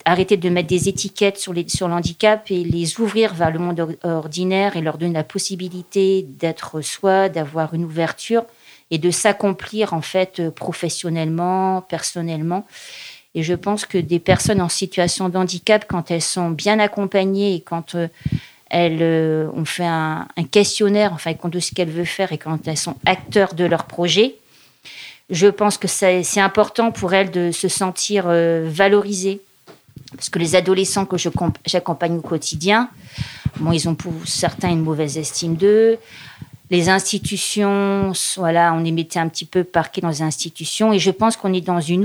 arrêter 0.04 0.36
de 0.36 0.48
mettre 0.48 0.68
des 0.68 0.88
étiquettes 0.88 1.38
sur, 1.38 1.52
l'handicap 1.88 2.50
et 2.50 2.64
les 2.64 3.00
ouvrir 3.00 3.34
vers 3.34 3.50
le 3.50 3.58
monde 3.58 3.96
ordinaire 4.04 4.76
et 4.76 4.80
leur 4.80 4.98
donner 4.98 5.14
la 5.14 5.24
possibilité 5.24 6.26
d'être 6.28 6.80
soi, 6.80 7.28
d'avoir 7.28 7.74
une 7.74 7.84
ouverture 7.84 8.44
et 8.90 8.98
de 8.98 9.10
s'accomplir 9.10 9.92
en 9.92 10.02
fait 10.02 10.50
professionnellement, 10.50 11.82
personnellement. 11.82 12.66
Et 13.34 13.42
je 13.42 13.54
pense 13.54 13.86
que 13.86 13.98
des 13.98 14.18
personnes 14.18 14.60
en 14.60 14.68
situation 14.68 15.28
de 15.28 15.36
handicap, 15.36 15.84
quand 15.88 16.10
elles 16.10 16.22
sont 16.22 16.50
bien 16.50 16.78
accompagnées 16.78 17.54
et 17.54 17.60
quand 17.60 17.94
euh, 17.94 18.08
elles 18.70 19.02
euh, 19.02 19.48
ont 19.54 19.64
fait 19.64 19.86
un, 19.86 20.26
questionnaire, 20.50 21.12
enfin, 21.12 21.34
compte 21.34 21.52
de 21.52 21.60
ce 21.60 21.72
qu'elles 21.74 21.90
veulent 21.90 22.06
faire 22.06 22.32
et 22.32 22.38
quand 22.38 22.66
elles 22.66 22.76
sont 22.76 22.96
acteurs 23.06 23.54
de 23.54 23.64
leur 23.64 23.84
projet, 23.84 24.36
je 25.30 25.46
pense 25.46 25.76
que 25.76 25.88
c'est 25.88 26.40
important 26.40 26.90
pour 26.90 27.12
elles 27.12 27.30
de 27.30 27.50
se 27.50 27.68
sentir 27.68 28.24
euh, 28.26 28.68
valorisées. 28.70 29.42
Parce 30.14 30.30
que 30.30 30.38
les 30.38 30.54
adolescents 30.54 31.04
que 31.04 31.16
j'accompagne 31.66 32.16
au 32.16 32.22
quotidien, 32.22 32.88
bon, 33.58 33.72
ils 33.72 33.88
ont 33.88 33.94
pour 33.94 34.14
certains 34.24 34.70
une 34.70 34.82
mauvaise 34.82 35.18
estime 35.18 35.54
d'eux. 35.54 35.98
Les 36.70 36.88
institutions, 36.88 38.12
voilà, 38.36 38.72
on 38.74 38.80
les 38.80 38.92
mettait 38.92 39.18
un 39.18 39.28
petit 39.28 39.44
peu 39.44 39.64
parqués 39.64 40.00
dans 40.00 40.08
les 40.08 40.22
institutions. 40.22 40.92
Et 40.92 40.98
je 40.98 41.10
pense 41.10 41.36
qu'on 41.36 41.52
est 41.52 41.60
dans 41.60 41.80
une, 41.80 42.00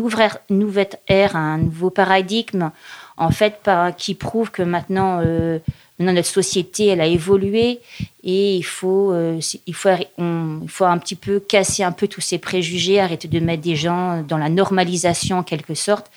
nouvelle 0.50 0.90
ère, 1.08 1.36
un 1.36 1.58
nouveau 1.58 1.90
paradigme, 1.90 2.72
en 3.17 3.32
fait, 3.32 3.69
qui 3.97 4.15
prouve 4.15 4.52
que 4.52 4.63
maintenant, 4.63 5.21
euh, 5.23 5.60
Maintenant, 5.99 6.13
notre 6.13 6.28
société, 6.28 6.88
elle 6.88 7.02
a 7.02 7.06
évolué 7.06 7.80
et 8.23 8.56
il 8.56 8.63
faut, 8.63 9.12
euh, 9.12 9.39
il, 9.67 9.76
faut, 9.76 9.89
il 10.17 10.69
faut 10.69 10.86
un 10.86 10.97
petit 10.97 11.15
peu 11.15 11.39
casser 11.39 11.84
un 11.84 11.91
peu 11.91 12.08
tous 12.08 12.21
ces 12.21 12.39
préjugés, 12.39 12.99
arrêter 12.99 13.28
de 13.28 13.39
mettre 13.39 13.62
des 13.62 13.76
gens 13.76 14.23
dans 14.23 14.39
la 14.39 14.49
normalisation 14.49 15.38
en 15.39 15.43
quelque 15.43 15.76
sorte. 15.76 16.10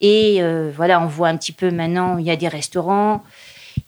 Et 0.00 0.40
euh, 0.40 0.70
voilà, 0.74 1.00
on 1.00 1.06
voit 1.06 1.28
un 1.28 1.36
petit 1.36 1.50
peu 1.50 1.72
maintenant, 1.72 2.18
il 2.18 2.26
y 2.26 2.30
a 2.30 2.36
des 2.36 2.46
restaurants 2.46 3.24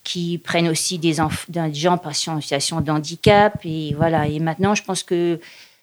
qui 0.02 0.38
prennent 0.38 0.68
aussi 0.68 0.98
des, 0.98 1.14
gens 1.14 1.98
par 1.98 2.14
situation 2.14 2.80
de 2.80 2.90
handicap. 2.90 3.54
Et 3.64 3.94
voilà, 3.96 4.26
et 4.26 4.40
maintenant, 4.40 4.74
je 4.74 4.82
pense 4.82 5.04
que 5.04 5.38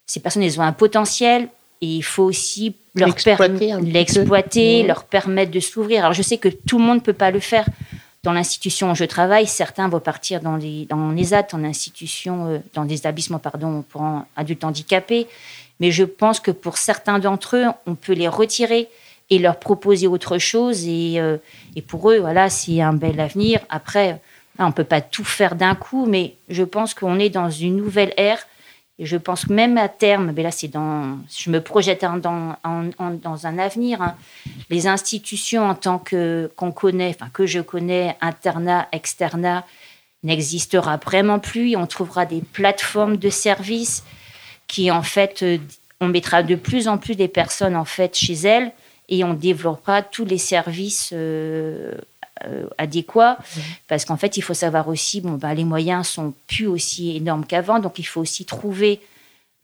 ces 0.06 0.20
personnes, 0.20 0.44
elles 0.44 0.60
ont 0.60 0.64
un 0.64 0.74
potentiel 0.74 1.48
et 1.84 1.98
il 1.98 2.02
faut 2.02 2.24
aussi 2.24 2.76
leur 2.96 3.10
l'exploiter, 3.10 4.84
leur 4.84 5.04
permettre 5.04 5.52
de 5.52 5.60
s'ouvrir. 5.60 6.00
Alors, 6.00 6.14
je 6.14 6.22
sais 6.22 6.38
que 6.38 6.48
tout 6.48 6.78
le 6.78 6.86
monde 6.86 7.00
ne 7.00 7.02
peut 7.02 7.12
pas 7.12 7.30
le 7.30 7.42
faire 7.42 7.66
dans 8.24 8.32
l'institution 8.32 8.92
où 8.92 8.96
je 8.96 9.04
travaille, 9.04 9.48
certains 9.48 9.90
vont 9.90 10.00
partir 10.00 10.40
dans 10.40 10.56
les, 10.56 10.86
dans 10.86 11.12
les 11.12 11.34
AT, 11.34 11.48
en 11.52 11.66
institution, 11.66 12.48
euh, 12.48 12.60
dans 12.74 12.86
des 12.86 12.96
établissements 12.96 13.40
pardon, 13.40 13.84
pour 13.90 14.02
adultes 14.38 14.64
handicapés. 14.64 15.28
Mais 15.82 15.92
je 15.92 16.06
pense 16.06 16.40
que 16.40 16.52
pour 16.52 16.78
certains 16.78 17.20
d'entre 17.20 17.58
eux, 17.58 17.66
on 17.86 17.96
peut 17.96 18.14
les 18.14 18.30
retirer 18.30 18.88
et 19.30 19.40
leur 19.40 19.60
proposer 19.60 20.08
autre 20.08 20.38
chose. 20.38 20.86
Et, 20.88 21.20
euh, 21.20 21.36
et 21.76 21.82
pour 21.82 22.12
eux, 22.12 22.20
voilà, 22.20 22.50
c'est 22.50 22.80
un 22.80 22.94
bel 22.94 23.20
avenir. 23.20 23.60
Après, 23.68 24.22
on 24.58 24.68
ne 24.68 24.72
peut 24.72 24.86
pas 24.86 25.02
tout 25.02 25.26
faire 25.26 25.56
d'un 25.56 25.76
coup, 25.76 26.06
mais 26.06 26.36
je 26.48 26.64
pense 26.64 26.94
qu'on 26.94 27.20
est 27.20 27.30
dans 27.30 27.50
une 27.50 27.76
nouvelle 27.76 28.14
ère 28.16 28.48
et 29.00 29.06
je 29.06 29.18
pense 29.18 29.46
que 29.46 29.54
même 29.54 29.78
à 29.78 29.90
terme, 29.90 30.32
mais 30.36 30.44
là 30.44 30.52
c'est 30.52 30.68
dans, 30.68 31.18
je 31.36 31.50
me 31.50 31.62
projette 31.62 32.02
dans, 32.02 32.56
dans 32.64 33.48
un 33.48 33.58
avenir, 33.58 34.02
hein. 34.02 34.16
les 34.70 34.88
institutions 34.88 35.68
en 35.68 35.76
tant 35.76 35.98
que 35.98 36.52
qu'on 36.56 36.72
connaît, 36.72 37.10
enfin 37.10 37.30
que 37.34 37.48
je 37.48 37.60
connais, 37.60 38.16
internat, 38.22 38.88
externat, 38.92 39.66
n'existera 40.24 40.98
vraiment 40.98 41.40
plus. 41.40 41.76
on 41.76 41.88
trouvera 41.88 42.26
des 42.26 42.42
plateformes 42.42 43.18
de 43.18 43.30
services 43.30 44.04
qui 44.68 44.92
en 44.92 45.04
fait, 45.04 45.44
euh, 45.44 45.58
on 46.00 46.08
mettra 46.08 46.44
de 46.44 46.56
plus 46.56 46.88
en 46.88 46.98
plus 46.98 47.16
des 47.16 47.28
personnes 47.28 47.76
en 47.76 47.86
fait 47.86 48.16
chez 48.16 48.34
elles 48.34 48.72
et 49.10 49.24
on 49.24 49.34
développera 49.34 50.02
tous 50.02 50.26
les 50.26 50.38
services 50.38 51.12
euh, 51.14 51.94
euh, 52.46 52.68
adéquat, 52.78 53.38
parce 53.88 54.06
qu'en 54.06 54.18
fait, 54.18 54.38
il 54.38 54.42
faut 54.42 54.54
savoir 54.54 54.88
aussi, 54.88 55.22
bon, 55.22 55.34
bah, 55.34 55.54
les 55.54 55.64
moyens 55.64 56.08
sont 56.08 56.34
plus 56.48 56.68
aussi 56.68 57.16
énormes 57.16 57.46
qu'avant, 57.46 57.80
donc 57.80 58.00
il 58.00 58.04
faut 58.04 58.22
aussi 58.22 58.46
trouver 58.46 59.00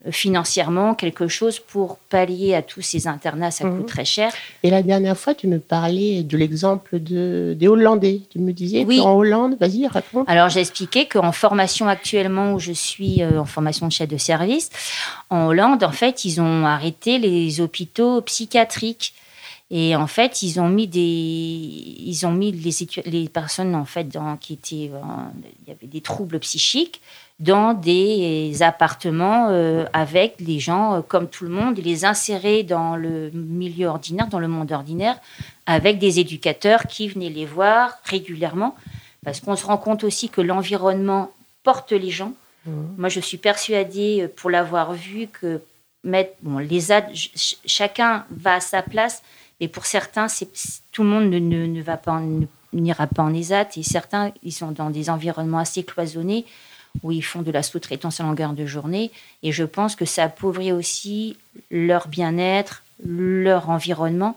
euh, 0.05 0.11
financièrement 0.13 0.95
quelque 0.95 1.27
chose 1.27 1.59
pour 1.59 1.97
pallier 1.97 2.55
à 2.55 2.61
tous 2.61 2.81
ces 2.81 3.05
internats, 3.05 3.51
ça 3.51 3.65
coûte 3.65 3.81
mmh. 3.81 3.85
très 3.85 4.05
cher. 4.05 4.31
Et 4.63 4.69
la 4.69 4.81
dernière 4.81 5.17
fois, 5.17 5.33
tu 5.33 5.45
me 5.47 5.59
parlais 5.59 6.23
de 6.23 6.37
l'exemple 6.37 6.99
de, 7.01 7.53
des 7.59 7.67
Hollandais. 7.67 8.21
Tu 8.29 8.39
me 8.39 8.53
disais 8.53 8.85
oui. 8.85 9.01
en 9.01 9.11
Hollande, 9.17 9.57
vas-y, 9.59 9.87
raconte. 9.87 10.29
Alors, 10.29 10.47
j'ai 10.47 10.61
expliqué 10.61 11.05
qu'en 11.05 11.33
formation 11.33 11.89
actuellement, 11.89 12.53
où 12.53 12.59
je 12.59 12.71
suis 12.71 13.21
euh, 13.21 13.41
en 13.41 13.45
formation 13.45 13.87
de 13.87 13.91
chef 13.91 14.07
de 14.07 14.15
service, 14.15 14.69
en 15.29 15.47
Hollande, 15.47 15.83
en 15.83 15.91
fait, 15.91 16.23
ils 16.23 16.39
ont 16.39 16.65
arrêté 16.65 17.17
les 17.17 17.59
hôpitaux 17.59 18.21
psychiatriques. 18.21 19.13
Et 19.71 19.95
en 19.95 20.07
fait, 20.07 20.41
ils 20.41 20.59
ont 20.59 20.69
mis 20.69 20.87
des, 20.87 20.99
ils 20.99 22.25
ont 22.25 22.31
mis 22.31 22.51
les, 22.51 22.71
les 23.05 23.29
personnes 23.29 23.75
en 23.75 23.85
fait 23.85 24.05
dans, 24.05 24.35
qui 24.35 24.53
étaient, 24.53 24.91
il 24.91 25.67
y 25.67 25.71
avait 25.71 25.87
des 25.87 26.01
troubles 26.01 26.39
psychiques 26.39 27.01
dans 27.39 27.73
des 27.73 28.61
appartements 28.61 29.47
euh, 29.49 29.85
avec 29.93 30.35
les 30.39 30.59
gens 30.59 30.95
euh, 30.95 31.01
comme 31.01 31.29
tout 31.29 31.45
le 31.45 31.49
monde 31.49 31.79
et 31.79 31.81
les 31.81 32.03
insérer 32.03 32.63
dans 32.63 32.97
le 32.97 33.31
milieu 33.31 33.87
ordinaire, 33.87 34.27
dans 34.27 34.39
le 34.39 34.49
monde 34.49 34.71
ordinaire, 34.71 35.17
avec 35.65 35.99
des 35.99 36.19
éducateurs 36.19 36.83
qui 36.83 37.07
venaient 37.07 37.29
les 37.29 37.45
voir 37.45 37.93
régulièrement. 38.03 38.75
Parce 39.23 39.39
qu'on 39.39 39.55
se 39.55 39.65
rend 39.65 39.77
compte 39.77 40.03
aussi 40.03 40.29
que 40.29 40.41
l'environnement 40.41 41.31
porte 41.63 41.93
les 41.93 42.09
gens. 42.09 42.33
Mmh. 42.65 42.71
Moi, 42.97 43.09
je 43.09 43.19
suis 43.21 43.37
persuadée, 43.37 44.23
euh, 44.23 44.27
pour 44.27 44.49
l'avoir 44.49 44.91
vu, 44.93 45.27
que 45.27 45.61
mettre, 46.03 46.33
bon, 46.41 46.57
les 46.57 46.91
ad, 46.91 47.05
chacun 47.13 48.25
va 48.31 48.55
à 48.55 48.59
sa 48.59 48.81
place, 48.81 49.23
mais 49.59 49.67
pour 49.67 49.85
certains, 49.85 50.27
tout 50.91 51.03
le 51.03 51.09
monde 51.09 51.29
ne, 51.29 51.39
ne, 51.39 51.81
va 51.81 51.97
pas, 51.97 52.21
n'ira 52.73 53.07
pas 53.07 53.23
en 53.23 53.33
ESAT, 53.33 53.69
et 53.77 53.83
certains, 53.83 54.31
ils 54.43 54.53
sont 54.53 54.71
dans 54.71 54.89
des 54.89 55.09
environnements 55.09 55.59
assez 55.59 55.83
cloisonnés 55.83 56.45
où 57.03 57.11
ils 57.11 57.23
font 57.23 57.41
de 57.41 57.51
la 57.51 57.63
sous-traitance 57.63 58.19
à 58.19 58.23
longueur 58.23 58.53
de 58.53 58.65
journée. 58.65 59.11
Et 59.43 59.51
je 59.51 59.63
pense 59.63 59.95
que 59.95 60.05
ça 60.05 60.23
appauvrit 60.23 60.71
aussi 60.71 61.37
leur 61.69 62.07
bien-être, 62.07 62.83
leur 63.05 63.69
environnement. 63.69 64.35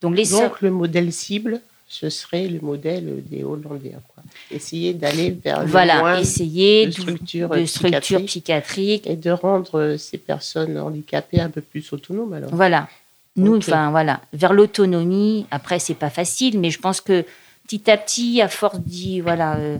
Donc, 0.00 0.16
les 0.16 0.26
Donc 0.26 0.60
le 0.60 0.70
modèle 0.70 1.12
cible, 1.12 1.60
ce 1.88 2.08
serait 2.08 2.46
le 2.46 2.60
modèle 2.60 3.22
des 3.28 3.42
Hollandais. 3.42 3.94
Quoi. 4.14 4.22
Essayer 4.50 4.94
d'aller 4.94 5.30
vers 5.30 5.66
voilà, 5.66 5.96
le 5.96 6.00
moins 6.00 6.18
essayer 6.18 6.86
de 6.86 6.92
structures 6.92 7.48
de 7.48 7.64
structure 7.64 8.24
psychiatriques. 8.24 9.06
Et 9.06 9.16
de 9.16 9.30
rendre 9.30 9.96
ces 9.96 10.18
personnes 10.18 10.78
handicapées 10.78 11.40
un 11.40 11.50
peu 11.50 11.62
plus 11.62 11.92
autonomes. 11.92 12.32
Alors. 12.32 12.54
Voilà. 12.54 12.88
Nous, 13.38 13.56
enfin, 13.56 13.90
voilà, 13.90 14.20
vers 14.32 14.52
l'autonomie. 14.52 15.46
Après, 15.50 15.78
c'est 15.78 15.94
pas 15.94 16.10
facile, 16.10 16.58
mais 16.58 16.70
je 16.70 16.78
pense 16.78 17.00
que 17.00 17.24
petit 17.64 17.90
à 17.90 17.96
petit, 17.96 18.42
à 18.42 18.48
force 18.48 18.80
d'y, 18.80 19.20
voilà, 19.20 19.56
euh, 19.56 19.78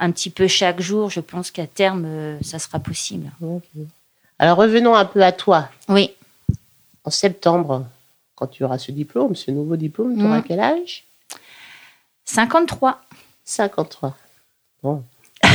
un 0.00 0.10
petit 0.10 0.30
peu 0.30 0.46
chaque 0.46 0.80
jour, 0.80 1.10
je 1.10 1.20
pense 1.20 1.50
qu'à 1.50 1.66
terme, 1.66 2.04
euh, 2.06 2.38
ça 2.42 2.58
sera 2.58 2.78
possible. 2.78 3.30
Alors 4.38 4.58
revenons 4.58 4.94
un 4.94 5.04
peu 5.04 5.22
à 5.22 5.32
toi. 5.32 5.68
Oui. 5.88 6.12
En 7.04 7.10
septembre, 7.10 7.86
quand 8.34 8.46
tu 8.46 8.64
auras 8.64 8.78
ce 8.78 8.92
diplôme, 8.92 9.34
ce 9.34 9.50
nouveau 9.50 9.76
diplôme, 9.76 10.16
tu 10.16 10.24
auras 10.24 10.38
mm. 10.38 10.44
quel 10.44 10.60
âge? 10.60 11.04
53. 12.24 13.00
53. 13.44 14.16
Bon. 14.82 15.02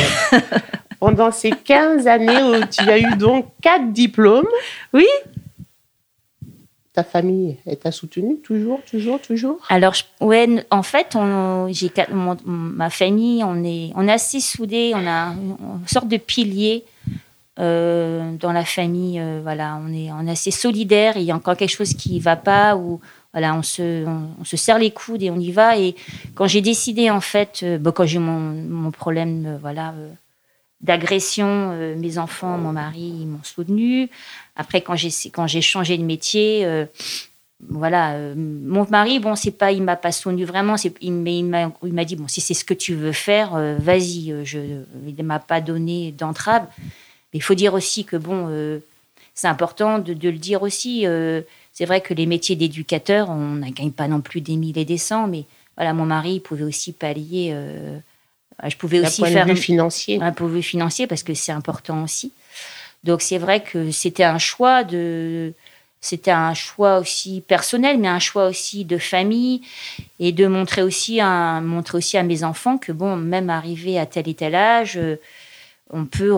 Pendant 1.00 1.32
ces 1.32 1.52
15 1.52 2.08
années 2.08 2.44
où 2.44 2.66
tu 2.66 2.82
as 2.90 2.98
eu 2.98 3.16
donc 3.18 3.48
quatre 3.62 3.92
diplômes. 3.92 4.48
Oui 4.94 5.06
ta 6.94 7.04
famille, 7.04 7.58
elle 7.66 7.78
t'a 7.78 7.92
soutenu 7.92 8.38
toujours, 8.38 8.82
toujours, 8.84 9.20
toujours? 9.20 9.58
Alors, 9.70 9.96
ouais, 10.22 10.48
en 10.70 10.84
fait, 10.84 11.18
j'ai, 11.70 11.92
ma 12.46 12.90
famille, 12.92 13.44
on 13.44 13.64
est, 13.64 14.12
assez 14.12 14.40
soudés, 14.40 14.94
on 14.96 15.08
a 15.08 15.34
une 15.34 15.88
sorte 15.88 16.08
de 16.08 16.18
pilier 16.18 16.86
euh, 17.60 18.36
dans 18.40 18.52
la 18.52 18.64
famille. 18.64 19.20
Euh, 19.20 19.40
voilà, 19.42 19.80
on 19.84 19.92
est, 19.92 20.32
assez 20.32 20.52
solidaire. 20.52 21.18
Il 21.18 21.24
y 21.24 21.32
a 21.32 21.36
encore 21.36 21.58
quelque 21.58 21.76
chose 21.76 21.96
qui 21.96 22.16
ne 22.18 22.22
va 22.22 22.36
pas 22.36 22.76
ou 22.76 23.02
voilà, 23.32 23.56
on 23.56 23.64
se, 23.64 24.06
serre 24.56 24.78
les 24.78 24.92
coudes 24.92 25.24
et 25.24 25.32
on 25.32 25.40
y 25.40 25.52
va. 25.52 25.80
Et 25.80 25.96
quand 26.36 26.46
j'ai 26.46 26.62
décidé, 26.62 27.10
en 27.10 27.22
fait, 27.22 27.62
euh, 27.64 27.80
bon, 27.80 27.92
quand 27.92 28.06
j'ai 28.06 28.20
mon, 28.20 28.40
mon 28.40 28.92
problème, 28.92 29.58
voilà 29.62 29.96
d'agression, 30.82 31.96
mes 31.96 32.18
enfants, 32.18 32.58
mon 32.58 32.74
mari, 32.74 33.14
ils 33.22 33.26
m'ont 33.26 33.44
soutenu. 33.44 34.10
Après, 34.56 34.82
quand 34.82 34.96
j'ai 34.96 35.10
quand 35.32 35.48
j'ai 35.48 35.62
changé 35.62 35.98
de 35.98 36.04
métier, 36.04 36.66
euh, 36.66 36.86
voilà, 37.70 38.14
euh, 38.14 38.36
mon 38.36 38.86
mari, 38.90 39.20
bon, 39.20 39.36
c'est 39.36 39.52
pas, 39.52 39.72
il 39.72 39.82
m'a 39.82 39.96
pas 39.96 40.12
soutenu 40.12 40.46
vraiment. 40.46 40.78
C'est, 40.78 40.94
il, 41.02 41.12
m'a, 41.12 41.72
il 41.84 41.94
m'a 41.94 42.06
dit 42.06 42.16
bon, 42.16 42.28
si 42.28 42.42
c'est 42.42 42.54
ce 42.54 42.64
que 42.66 42.74
tu 42.74 42.94
veux 42.94 43.14
faire, 43.14 43.56
euh, 43.56 43.76
vas-y. 43.80 44.46
Je, 44.46 44.60
il 45.08 45.16
ne 45.18 45.24
m'a 45.24 45.40
pas 45.40 45.62
donné 45.62 46.12
d'entrave. 46.12 46.68
Mais 46.80 47.40
il 47.40 47.42
faut 47.42 47.56
dire 47.56 47.74
aussi 47.74 48.06
que 48.06 48.16
bon, 48.16 48.48
c'est 49.34 49.48
important 49.48 49.98
de, 49.98 50.14
de, 50.14 50.30
le 50.30 50.38
dire 50.38 50.62
aussi. 50.62 51.08
c'est 51.72 51.86
vrai 51.86 52.02
que 52.02 52.14
les 52.14 52.28
métiers 52.28 52.56
d'éducateur, 52.56 53.32
on 53.32 53.56
ne 53.56 53.70
gagne 53.72 53.92
pas 53.92 54.08
non 54.08 54.22
plus 54.22 54.40
des 54.40 54.56
mille 54.56 54.78
et 54.78 54.86
des 54.86 55.00
cents, 55.00 55.28
mais 55.28 55.46
voilà, 55.76 55.94
mon 55.94 56.06
mari 56.06 56.34
il 56.34 56.42
pouvait 56.42 56.64
aussi 56.64 56.92
pallier. 56.92 57.58
je 58.64 58.76
pouvais 58.76 59.00
aussi 59.00 59.26
faire 59.26 59.50
un 59.50 59.56
financier. 59.56 60.22
Un 60.22 60.32
point 60.32 60.48
de 60.48 60.54
vue 60.54 60.62
financier 60.62 61.08
parce 61.08 61.24
que 61.24 61.34
c'est 61.34 61.52
important 61.52 62.04
aussi. 62.04 62.32
Donc 63.04 63.22
c'est 63.22 63.38
vrai 63.38 63.64
que 63.64 63.92
c'était 63.92 64.24
un 64.24 64.38
choix 64.38 64.84
de 64.84 65.54
c'était 66.04 66.32
un 66.32 66.54
choix 66.54 67.00
aussi 67.00 67.40
personnel, 67.40 67.98
mais 67.98 68.10
un 68.10 68.20
choix 68.20 68.48
aussi 68.48 68.84
de 68.84 68.98
famille 68.98 69.62
et 70.20 70.34
de 70.34 70.48
montrer 70.48 70.84
aussi, 70.84 71.22
à, 71.22 71.62
montrer 71.62 71.98
aussi 71.98 72.18
à 72.18 72.24
mes 72.24 72.44
enfants 72.44 72.78
que, 72.78 72.92
bon, 72.92 73.16
même 73.16 73.50
arrivé 73.50 73.98
à 73.98 74.06
tel 74.06 74.28
et 74.28 74.34
tel 74.34 74.54
âge, 74.54 74.98
euh, 74.98 75.16
on 75.92 76.04
peut 76.04 76.36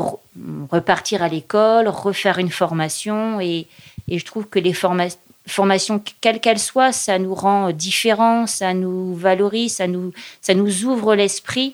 repartir 0.70 1.24
à 1.24 1.30
l'école, 1.30 1.88
refaire 1.88 2.38
une 2.38 2.52
formation. 2.52 3.42
Et, 3.42 3.66
et, 4.08 4.20
je 4.20 4.26
trouve 4.26 4.46
que 4.46 4.60
les 4.60 4.74
formations, 4.74 6.04
quelles 6.22 6.42
qu'elles 6.42 6.60
soient, 6.60 6.92
ça 6.92 7.18
nous 7.18 7.34
rend 7.34 7.72
différents, 7.72 8.46
ça 8.46 8.76
nous 8.76 9.16
valorise, 9.16 9.78
ça 9.78 9.88
nous, 9.88 10.14
ça 10.42 10.54
nous 10.54 10.86
ouvre 10.86 11.16
l'esprit. 11.16 11.74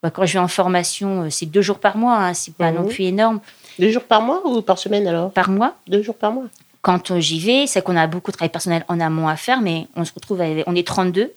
Bah, 0.00 0.10
quand 0.10 0.26
je 0.26 0.34
vais 0.34 0.38
en 0.38 0.48
formation, 0.48 1.24
euh, 1.24 1.30
c'est 1.30 1.46
deux 1.46 1.62
jours 1.62 1.80
par 1.80 1.96
mois, 1.96 2.18
hein, 2.18 2.34
c'est 2.34 2.54
pas 2.54 2.70
non 2.70 2.86
plus 2.86 3.04
énorme. 3.04 3.40
Deux 3.78 3.90
jours 3.90 4.04
par 4.04 4.22
mois 4.22 4.42
ou 4.44 4.62
par 4.62 4.78
semaine 4.78 5.06
alors? 5.06 5.32
Par 5.32 5.50
mois. 5.50 5.76
Deux 5.86 6.02
jours 6.02 6.16
par 6.16 6.32
mois. 6.32 6.44
Quand 6.82 7.10
euh, 7.10 7.20
j'y 7.20 7.38
vais, 7.38 7.66
c'est 7.66 7.82
qu'on 7.82 7.96
a 7.96 8.06
beaucoup 8.06 8.30
de 8.30 8.36
travail 8.36 8.50
personnel 8.50 8.84
en 8.88 9.00
amont 9.00 9.28
à 9.28 9.36
faire, 9.36 9.60
mais 9.60 9.86
on 9.96 10.04
se 10.04 10.12
retrouve, 10.12 10.42
on 10.66 10.74
est 10.74 10.86
32. 10.86 11.32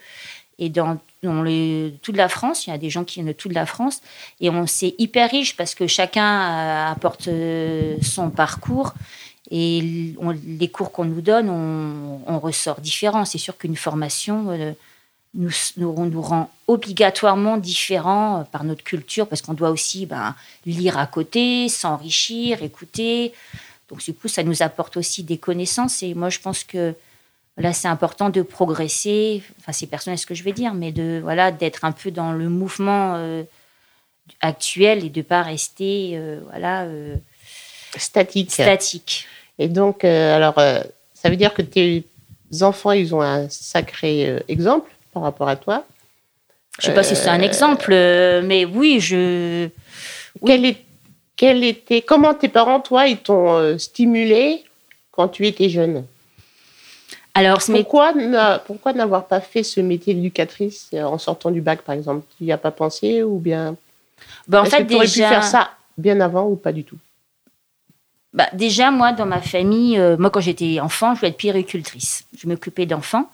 Et 0.57 0.69
dans, 0.69 0.97
toute 1.21 2.15
la 2.15 2.29
France, 2.29 2.65
il 2.65 2.69
y 2.69 2.73
a 2.73 2.77
des 2.77 2.89
gens 2.89 3.03
qui 3.03 3.15
viennent 3.15 3.27
de 3.27 3.33
toute 3.33 3.53
la 3.53 3.65
France. 3.65 4.01
Et 4.39 4.49
on 4.49 4.67
c'est 4.67 4.95
hyper 4.97 5.29
riche 5.29 5.57
parce 5.57 5.75
que 5.75 5.85
chacun 5.87 6.23
euh, 6.23 6.91
apporte 6.91 7.27
euh, 7.27 7.97
son 8.01 8.29
parcours. 8.29 8.93
Et 9.51 10.13
les 10.47 10.67
cours 10.69 10.91
qu'on 10.91 11.05
nous 11.05 11.21
donne, 11.21 11.51
on, 11.51 12.39
ressort 12.39 12.81
différent. 12.81 13.25
C'est 13.25 13.37
sûr 13.37 13.57
qu'une 13.57 13.75
formation, 13.75 14.47
nous, 15.35 15.51
nous, 15.77 16.21
rend 16.21 16.49
obligatoirement 16.67 17.57
différents 17.57 18.39
euh, 18.39 18.43
par 18.43 18.63
notre 18.63 18.83
culture, 18.83 19.27
parce 19.27 19.41
qu'on 19.41 19.53
doit 19.53 19.69
aussi 19.69 20.05
ben, 20.05 20.35
lire 20.65 20.97
à 20.97 21.05
côté, 21.05 21.69
s'enrichir, 21.69 22.63
écouter. 22.63 23.33
Donc, 23.89 24.03
du 24.03 24.13
coup, 24.13 24.27
ça 24.27 24.43
nous 24.43 24.63
apporte 24.63 24.97
aussi 24.97 25.23
des 25.23 25.37
connaissances. 25.37 26.01
Et 26.01 26.13
moi, 26.13 26.29
je 26.29 26.39
pense 26.39 26.63
que 26.63 26.95
là, 27.57 27.73
c'est 27.73 27.87
important 27.87 28.29
de 28.29 28.41
progresser. 28.41 29.43
Enfin, 29.59 29.73
c'est 29.73 29.87
personnel 29.87 30.17
ce 30.17 30.25
que 30.25 30.33
je 30.33 30.43
vais 30.43 30.53
dire, 30.53 30.73
mais 30.73 30.91
de 30.91 31.19
voilà, 31.21 31.51
d'être 31.51 31.85
un 31.85 31.91
peu 31.91 32.11
dans 32.11 32.31
le 32.31 32.49
mouvement 32.49 33.15
euh, 33.15 33.43
actuel 34.41 35.03
et 35.03 35.09
de 35.09 35.21
pas 35.21 35.43
rester 35.43 36.11
euh, 36.13 36.39
voilà 36.49 36.87
statique. 37.97 38.51
Statique. 38.51 39.27
Et 39.59 39.67
donc, 39.67 40.03
alors, 40.03 40.55
ça 41.13 41.29
veut 41.29 41.37
dire 41.37 41.53
que 41.53 41.61
tes 41.61 42.03
enfants, 42.61 42.91
ils 42.91 43.15
ont 43.15 43.21
un 43.21 43.47
sacré 43.49 44.43
exemple 44.49 44.94
par 45.15 45.23
rapport 45.23 45.47
à 45.47 45.55
toi. 45.55 45.85
Je 46.77 46.87
ne 46.87 46.91
sais 46.91 46.93
pas 46.93 47.03
si 47.03 47.15
c'est 47.15 47.29
un 47.29 47.39
euh, 47.39 47.43
exemple, 47.43 47.91
euh, 47.93 48.41
mais 48.43 48.65
oui, 48.65 48.99
je. 48.99 49.69
Quel, 50.45 50.65
est, 50.65 50.83
quel 51.37 51.63
était, 51.63 52.01
comment 52.01 52.33
tes 52.33 52.49
parents, 52.49 52.81
toi, 52.81 53.07
ils 53.07 53.17
t'ont 53.17 53.53
euh, 53.53 53.77
stimulé 53.77 54.65
quand 55.11 55.29
tu 55.29 55.47
étais 55.47 55.69
jeune? 55.69 56.03
Alors, 57.33 57.59
pourquoi, 57.65 58.13
pourquoi 58.65 58.91
n'avoir 58.91 59.27
pas 59.27 59.39
fait 59.39 59.63
ce 59.63 59.79
métier 59.79 60.13
d'éducatrice 60.13 60.89
en 60.93 61.17
sortant 61.17 61.51
du 61.51 61.61
bac, 61.61 61.81
par 61.81 61.95
exemple? 61.95 62.25
Tu 62.37 62.43
n'y 62.43 62.51
as 62.51 62.57
pas 62.57 62.71
pensé 62.71 63.23
ou 63.23 63.39
bien 63.39 63.77
ben, 64.47 64.61
En 64.61 64.65
fait, 64.65 64.83
que 64.83 64.99
déjà. 64.99 65.03
pu 65.03 65.33
faire 65.33 65.43
ça 65.43 65.71
bien 65.97 66.19
avant 66.19 66.45
ou 66.45 66.57
pas 66.57 66.73
du 66.73 66.83
tout? 66.83 66.97
Bah, 68.33 68.47
Déjà, 68.51 68.91
moi, 68.91 69.13
dans 69.13 69.25
ma 69.25 69.41
famille, 69.41 69.97
moi, 70.17 70.29
quand 70.29 70.41
j'étais 70.41 70.81
enfant, 70.81 71.13
je 71.13 71.21
voulais 71.21 71.29
être 71.29 71.37
puéricultrice. 71.37 72.23
Je 72.37 72.47
m'occupais 72.47 72.85
d'enfants. 72.85 73.29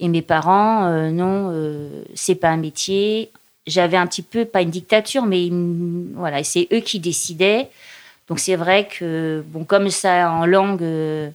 Et 0.00 0.08
mes 0.08 0.22
parents, 0.22 0.86
euh, 0.86 1.10
non, 1.10 1.50
euh, 1.52 2.02
c'est 2.14 2.36
pas 2.36 2.50
un 2.50 2.56
métier. 2.56 3.30
J'avais 3.66 3.96
un 3.96 4.06
petit 4.06 4.22
peu, 4.22 4.44
pas 4.44 4.62
une 4.62 4.70
dictature, 4.70 5.24
mais 5.26 5.50
voilà, 6.14 6.42
c'est 6.44 6.68
eux 6.72 6.80
qui 6.80 7.00
décidaient. 7.00 7.68
Donc 8.28 8.38
c'est 8.38 8.56
vrai 8.56 8.86
que, 8.86 9.42
bon, 9.48 9.64
comme 9.64 9.90
ça 9.90 10.30
en 10.30 10.46
langue, 10.46 10.82
euh, 10.82 11.30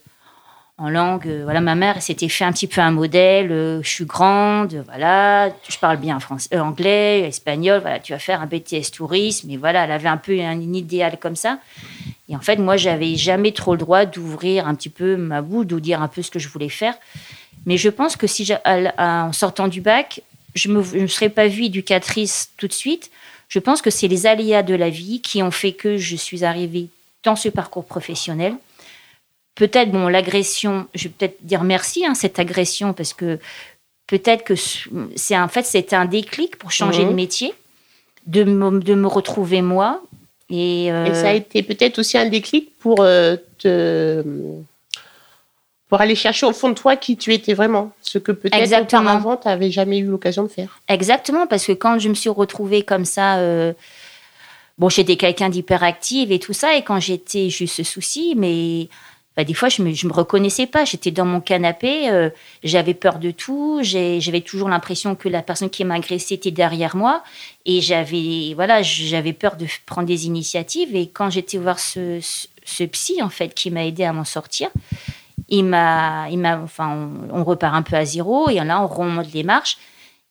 en 0.80 0.90
langue, 0.90 1.28
voilà, 1.44 1.62
ma 1.62 1.76
mère 1.76 2.02
s'était 2.02 2.30
fait 2.30 2.46
un 2.46 2.52
petit 2.52 2.68
peu 2.68 2.82
un 2.82 2.92
modèle. 2.92 3.50
je 3.84 3.88
suis 3.88 4.06
grande, 4.06 4.84
voilà, 4.88 5.50
je 5.70 5.78
parle 5.78 5.98
bien 5.98 6.20
français, 6.20 6.58
anglais, 6.58 7.28
espagnol, 7.28 7.80
voilà, 7.80 8.00
tu 8.00 8.12
vas 8.12 8.20
faire 8.20 8.42
un 8.42 8.48
BTS 8.48 8.92
tourisme. 8.92 9.50
Et 9.52 9.58
voilà, 9.58 9.84
elle 9.84 9.92
avait 9.92 10.10
un 10.10 10.18
peu 10.18 10.40
un, 10.40 10.60
idéal 10.60 11.20
comme 11.20 11.36
ça. 11.36 11.60
Et 12.28 12.36
en 12.36 12.40
fait, 12.40 12.58
moi, 12.58 12.76
j'avais 12.76 13.16
jamais 13.16 13.52
trop 13.52 13.74
le 13.74 13.78
droit 13.78 14.06
d'ouvrir 14.06 14.68
un 14.68 14.74
petit 14.74 14.90
peu 14.90 15.16
ma 15.16 15.42
bouche, 15.42 15.68
de 15.68 15.80
dire 15.80 16.02
un 16.02 16.08
peu 16.08 16.22
ce 16.22 16.32
que 16.32 16.40
je 16.40 16.50
voulais 16.50 16.70
faire. 16.70 16.96
Mais 17.66 17.78
je 17.78 17.90
pense 17.90 18.16
que 18.16 18.28
si 18.28 18.52
en 18.98 19.32
sortant 19.32 19.68
du 19.68 19.82
bac, 19.82 20.22
je 20.56 20.70
ne 20.70 20.76
me, 20.76 21.08
serais 21.08 21.30
pas 21.30 21.48
vue 21.48 21.66
éducatrice 21.66 22.52
tout 22.58 22.68
de 22.68 22.74
suite. 22.74 23.12
Je 23.48 23.60
pense 23.60 23.82
que 23.82 23.90
c'est 23.90 24.08
les 24.08 24.26
aléas 24.26 24.64
de 24.64 24.74
la 24.74 24.90
vie 24.90 25.22
qui 25.22 25.44
ont 25.44 25.52
fait 25.52 25.74
que 25.74 25.98
je 25.98 26.16
suis 26.16 26.44
arrivée 26.44 26.88
dans 27.24 27.36
ce 27.36 27.50
parcours 27.50 27.86
professionnel. 27.86 28.56
Peut-être, 29.56 29.92
bon, 29.92 30.08
l'agression, 30.08 30.88
je 30.96 31.04
vais 31.04 31.14
peut-être 31.18 31.38
dire 31.42 31.64
merci, 31.64 32.06
hein, 32.06 32.16
cette 32.16 32.40
agression, 32.40 32.94
parce 32.94 33.14
que 33.14 33.40
peut-être 34.08 34.44
que 34.44 34.56
c'est 35.16 35.38
en 35.38 35.48
fait, 35.48 35.64
c'était 35.64 35.96
un 35.96 36.06
déclic 36.06 36.58
pour 36.58 36.72
changer 36.72 37.04
de 37.04 37.10
mhm. 37.10 37.16
métier, 37.16 37.54
de 38.26 38.44
me, 38.44 38.80
de 38.80 38.96
me 38.96 39.08
retrouver 39.08 39.62
moi, 39.62 40.02
Et, 40.50 40.92
euh, 40.92 41.06
Et 41.06 41.14
ça 41.16 41.30
a 41.30 41.34
été 41.34 41.64
peut-être 41.64 42.00
aussi 42.00 42.18
un 42.18 42.28
déclic 42.28 42.78
pour 42.80 43.02
euh, 43.02 43.38
te 43.60 44.24
pour 45.94 46.02
aller 46.02 46.16
chercher 46.16 46.48
au 46.48 46.54
fond 46.54 46.70
de 46.70 46.74
toi 46.74 46.96
qui 46.96 47.18
tu 47.18 47.32
étais 47.36 47.54
vraiment, 47.54 47.92
ce 48.02 48.18
que 48.18 48.32
peut-être 48.32 48.82
auparavant 48.82 49.38
tu 49.38 49.48
n'avais 49.48 49.70
jamais 49.70 50.00
eu 50.00 50.06
l'occasion 50.06 50.42
de 50.42 50.48
faire. 50.48 50.80
Exactement, 50.88 51.46
parce 51.46 51.68
que 51.68 51.72
quand 51.74 52.00
je 52.00 52.10
me 52.10 52.16
suis 52.16 52.32
retrouvée 52.32 52.82
comme 52.82 53.06
ça, 53.06 53.38
euh, 53.38 53.74
bon, 54.80 54.90
j'étais 54.90 55.18
quelqu'un 55.18 55.50
d'hyperactive 55.50 56.32
et 56.32 56.40
tout 56.40 56.54
ça, 56.54 56.76
et 56.76 56.82
quand 56.82 57.00
j'étais 57.00 57.52
juste 57.52 57.76
ce 57.76 57.84
souci, 57.84 58.34
mais 58.36 58.90
bah, 59.36 59.44
des 59.44 59.54
fois, 59.54 59.70
je 59.70 59.82
me, 59.82 59.94
je 59.94 60.08
me 60.08 60.14
reconnaissais 60.14 60.68
pas. 60.68 60.86
J'étais 60.86 61.12
dans 61.12 61.26
mon 61.26 61.42
canapé, 61.42 62.10
euh, 62.10 62.30
j'avais 62.64 62.94
peur 62.94 63.18
de 63.18 63.32
tout, 63.32 63.80
j'avais 63.82 64.42
toujours 64.42 64.70
l'impression 64.70 65.16
que 65.16 65.28
la 65.28 65.42
personne 65.42 65.70
qui 65.70 65.84
m'agressait 65.86 66.36
était 66.36 66.52
derrière 66.52 66.96
moi, 66.96 67.24
et 67.66 67.82
j'avais, 67.82 68.54
voilà, 68.54 68.82
peur 69.40 69.56
de 69.56 69.66
prendre 69.86 70.08
des 70.08 70.28
initiatives. 70.28 70.96
Et 70.96 71.08
quand 71.08 71.30
j'étais 71.32 71.58
voir 71.58 71.80
ce, 71.80 72.20
ce, 72.64 72.84
psy, 72.84 73.22
en 73.24 73.30
fait, 73.30 73.54
qui 73.54 73.72
m'a 73.72 73.86
aidé 73.86 74.04
à 74.04 74.14
m'en 74.14 74.26
sortir, 74.26 74.70
il 75.50 75.66
m'a, 75.66 76.28
enfin, 76.64 77.10
on, 77.32 77.44
repart 77.44 77.76
un 77.76 77.82
peu 77.82 77.96
à 77.96 78.06
zéro, 78.06 78.50
et 78.50 78.56
là, 78.56 78.82
on 78.82 78.88
remonte 78.88 79.34
les 79.34 79.44
marches. 79.44 79.78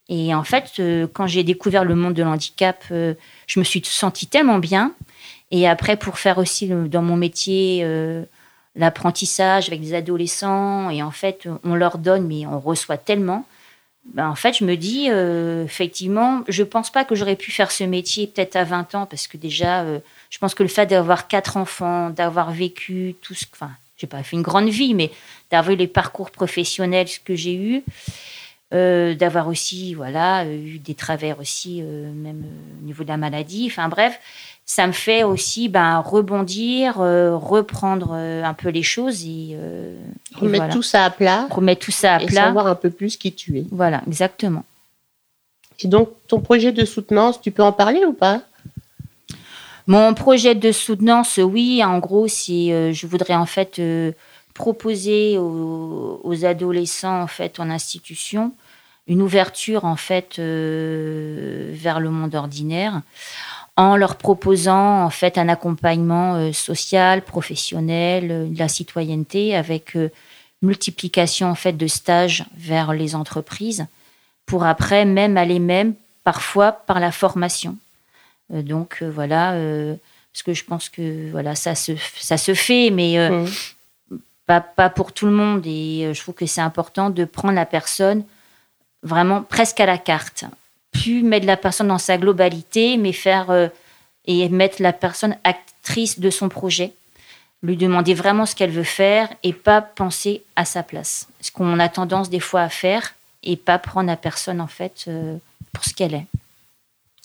Et 0.09 0.35
en 0.35 0.45
fait, 0.45 0.75
euh, 0.79 1.07
quand 1.13 1.27
j'ai 1.27 1.43
découvert 1.43 1.85
le 1.85 1.95
monde 1.95 2.15
de 2.15 2.23
l'handicap, 2.23 2.85
euh, 2.91 3.15
je 3.47 3.59
me 3.59 3.65
suis 3.65 3.83
sentie 3.85 4.27
tellement 4.27 4.59
bien. 4.59 4.95
Et 5.51 5.69
après, 5.69 5.97
pour 5.97 6.19
faire 6.19 6.39
aussi 6.39 6.69
dans 6.69 7.03
mon 7.03 7.17
métier 7.17 7.85
l'apprentissage 8.77 9.69
avec 9.69 9.81
des 9.81 9.95
adolescents, 9.95 10.91
et 10.91 11.03
en 11.03 11.11
fait, 11.11 11.47
on 11.65 11.75
leur 11.75 11.99
donne, 11.99 12.27
mais 12.27 12.47
on 12.47 12.59
reçoit 12.59 12.97
tellement. 12.97 13.45
Ben, 14.05 14.29
en 14.29 14.35
fait, 14.35 14.55
je 14.59 14.65
me 14.65 14.77
dis, 14.77 15.09
euh, 15.11 15.65
effectivement, 15.65 16.43
je 16.49 16.65
pense 16.65 16.91
pas 16.91 17.05
que 17.05 17.15
j'aurais 17.15 17.37
pu 17.37 17.53
faire 17.53 17.71
ce 17.71 17.85
métier 17.85 18.27
peut-être 18.27 18.57
à 18.57 18.65
20 18.65 18.95
ans, 18.95 19.07
parce 19.07 19.29
que 19.29 19.37
déjà, 19.37 19.83
euh, 19.83 20.01
je 20.31 20.39
pense 20.39 20.55
que 20.55 20.63
le 20.63 20.69
fait 20.69 20.87
d'avoir 20.87 21.29
quatre 21.29 21.57
enfants, 21.57 22.11
d'avoir 22.11 22.51
vécu 22.51 23.15
tout 23.23 23.35
ce. 23.35 23.45
Enfin, 23.53 23.71
j'ai 23.97 24.09
pas 24.09 24.23
fait 24.25 24.37
une 24.37 24.43
grande 24.43 24.69
vie, 24.69 24.95
mais 24.95 25.13
d'avoir 25.51 25.75
eu 25.75 25.77
les 25.77 25.87
parcours 25.87 26.31
professionnels 26.31 27.07
que 27.25 27.37
j'ai 27.37 27.55
eus, 27.55 27.85
euh, 28.73 29.15
d'avoir 29.15 29.49
aussi 29.49 29.95
voilà 29.95 30.45
euh, 30.45 30.55
eu 30.55 30.79
des 30.79 30.95
travers 30.95 31.39
aussi 31.41 31.81
euh, 31.83 32.11
même 32.13 32.45
au 32.81 32.87
niveau 32.87 33.03
de 33.05 33.09
la 33.09 33.17
maladie 33.17 33.67
enfin 33.71 33.89
bref 33.89 34.19
ça 34.65 34.87
me 34.87 34.93
fait 34.93 35.25
aussi 35.25 35.69
ben, 35.69 35.99
rebondir 35.99 37.01
euh, 37.01 37.37
reprendre 37.37 38.13
un 38.13 38.55
peu 38.55 38.71
les 38.71 38.83
choses 38.83 39.25
et, 39.25 39.51
et 39.51 39.57
Remettre 40.37 40.65
voilà. 40.65 40.73
tout 40.73 40.83
ça 40.83 41.05
à 41.05 41.11
plat 41.11 41.47
remettre 41.51 41.85
tout 41.85 41.91
ça 41.91 42.15
à 42.17 42.23
et 42.23 42.27
plat 42.27 42.45
savoir 42.47 42.67
un 42.67 42.75
peu 42.75 42.91
plus 42.91 43.17
qui 43.17 43.33
tu 43.33 43.59
es. 43.59 43.65
voilà 43.71 44.03
exactement 44.07 44.65
Et 45.81 45.89
donc 45.89 46.11
ton 46.29 46.41
projet 46.41 46.73
de 46.73 46.85
soutenance, 46.85 47.41
tu 47.41 47.51
peux 47.51 47.63
en 47.63 47.73
parler 47.73 48.05
ou 48.05 48.13
pas? 48.13 48.41
Mon 49.89 50.15
projet 50.15 50.55
de 50.55 50.71
soutenance, 50.71 51.39
oui, 51.43 51.83
en 51.85 51.99
gros, 51.99 52.29
c'est 52.29 52.93
je 52.93 53.07
voudrais 53.07 53.35
en 53.35 53.47
fait 53.47 53.81
proposer 54.55 55.39
aux, 55.39 56.21
aux 56.23 56.45
adolescents 56.45 57.21
en 57.23 57.27
fait 57.27 57.59
en 57.59 57.69
institution 57.69 58.53
une 59.07 59.23
ouverture 59.23 59.85
en 59.85 59.97
fait 59.97 60.39
euh, 60.39 61.71
vers 61.73 62.01
le 62.01 62.11
monde 62.11 62.35
ordinaire 62.35 63.03
en 63.77 63.97
leur 63.97 64.17
proposant 64.17 65.03
en 65.05 65.11
fait 65.11 65.39
un 65.39 65.49
accompagnement 65.49 66.35
euh, 66.35 66.53
social, 66.53 67.23
professionnel, 67.23 68.31
euh, 68.31 68.47
de 68.47 68.59
la 68.59 68.69
citoyenneté 68.69 69.57
avec 69.57 69.97
multiplication 70.61 71.49
en 71.49 71.55
fait 71.57 71.73
de 71.73 71.87
stages 71.87 72.45
vers 72.57 72.93
les 72.93 73.15
entreprises 73.17 73.87
pour 74.47 74.65
après 74.65 75.05
même 75.05 75.37
aller 75.37 75.59
même 75.59 75.95
parfois 76.23 76.73
par 76.73 77.01
la 77.01 77.11
formation. 77.11 77.77
Donc 78.51 79.03
voilà, 79.03 79.57
parce 80.33 80.43
que 80.45 80.53
je 80.53 80.63
pense 80.65 80.89
que 80.89 81.31
voilà 81.31 81.55
ça 81.55 81.75
se 81.75 81.93
ça 82.21 82.37
se 82.37 82.55
fait, 82.55 82.91
mais 82.91 83.17
Mhm. 83.31 83.49
pas 84.47 84.61
pas 84.61 84.91
pour 84.91 85.13
tout 85.13 85.27
le 85.27 85.33
monde. 85.33 85.63
Et 85.67 86.11
je 86.13 86.21
trouve 86.21 86.35
que 86.35 86.47
c'est 86.47 86.61
important 86.61 87.11
de 87.11 87.25
prendre 87.25 87.55
la 87.55 87.67
personne 87.67 88.25
vraiment 89.03 89.43
presque 89.43 89.81
à 89.81 89.87
la 89.87 89.99
carte, 89.99 90.45
plus 90.93 91.23
mettre 91.23 91.47
la 91.47 91.57
personne 91.57 91.89
dans 91.89 91.99
sa 91.99 92.19
globalité, 92.19 92.97
mais 92.97 93.13
faire 93.13 93.51
euh, 93.51 93.69
et 94.27 94.49
mettre 94.49 94.81
la 94.81 94.93
personne 94.93 95.37
actrice 95.45 96.21
de 96.21 96.31
son 96.31 96.49
projet, 96.49 96.93
lui 97.63 97.77
demander 97.77 98.15
vraiment 98.15 98.47
ce 98.47 98.55
qu'elle 98.55 98.71
veut 98.71 98.83
faire 98.83 99.29
et 99.43 99.53
pas 99.53 99.81
penser 99.81 100.43
à 100.57 100.65
sa 100.65 100.83
place. 100.83 101.29
Ce 101.41 101.51
qu'on 101.51 101.79
a 101.79 101.89
tendance 101.89 102.31
des 102.31 102.41
fois 102.41 102.63
à 102.63 102.69
faire 102.69 103.15
et 103.43 103.57
pas 103.57 103.79
prendre 103.79 104.09
la 104.09 104.17
personne 104.17 104.61
en 104.61 104.67
fait 104.67 105.05
euh, 105.09 105.37
pour 105.73 105.85
ce 105.85 105.95
qu'elle 105.95 106.15
est. 106.15 106.27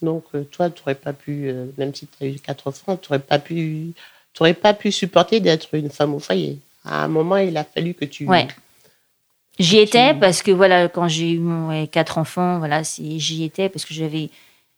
Donc 0.01 0.25
euh, 0.35 0.43
toi, 0.43 0.69
tu 0.69 0.81
n'aurais 0.81 0.95
pas 0.95 1.13
pu, 1.13 1.49
euh, 1.49 1.65
même 1.77 1.93
si 1.93 2.07
tu 2.07 2.23
as 2.23 2.27
eu 2.27 2.35
quatre 2.35 2.67
enfants, 2.67 2.97
tu 2.97 3.11
n'aurais 3.11 3.23
pas 3.23 3.39
pu, 3.39 3.93
t'aurais 4.33 4.53
pas 4.53 4.73
pu 4.73 4.91
supporter 4.91 5.39
d'être 5.39 5.73
une 5.73 5.89
femme 5.89 6.13
au 6.13 6.19
foyer. 6.19 6.59
À 6.85 7.03
un 7.03 7.07
moment, 7.07 7.37
il 7.37 7.57
a 7.57 7.63
fallu 7.63 7.93
que 7.93 8.05
tu. 8.05 8.25
Ouais. 8.25 8.47
J'y 9.59 9.77
étais 9.79 10.13
parce 10.13 10.43
que 10.43 10.51
voilà, 10.51 10.87
quand 10.87 11.07
j'ai 11.07 11.31
eu 11.31 11.39
mon- 11.39 11.69
ouais, 11.69 11.87
quatre 11.87 12.17
enfants, 12.17 12.59
voilà, 12.59 12.81
j'y 12.83 13.43
étais 13.43 13.69
parce 13.69 13.85
que 13.85 13.93
j'avais 13.93 14.29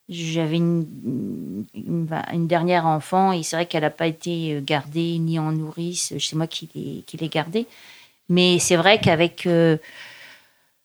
j'avais 0.07 0.55
une, 0.57 0.87
une, 1.75 2.07
une 2.33 2.47
dernière 2.47 2.87
enfant 2.87 3.31
et 3.31 3.43
c'est 3.43 3.55
vrai 3.55 3.67
qu'elle 3.67 3.83
n'a 3.83 3.91
pas 3.91 4.07
été 4.07 4.55
euh, 4.55 4.61
gardée 4.63 5.19
ni 5.19 5.37
en 5.37 5.51
nourrice, 5.51 6.13
c'est 6.17 6.35
moi 6.35 6.47
qui 6.47 6.67
l'ai 7.19 7.27
gardée. 7.29 7.67
Mais 8.27 8.57
c'est 8.57 8.75
vrai 8.75 8.99
qu'avec 8.99 9.45
euh, 9.45 9.77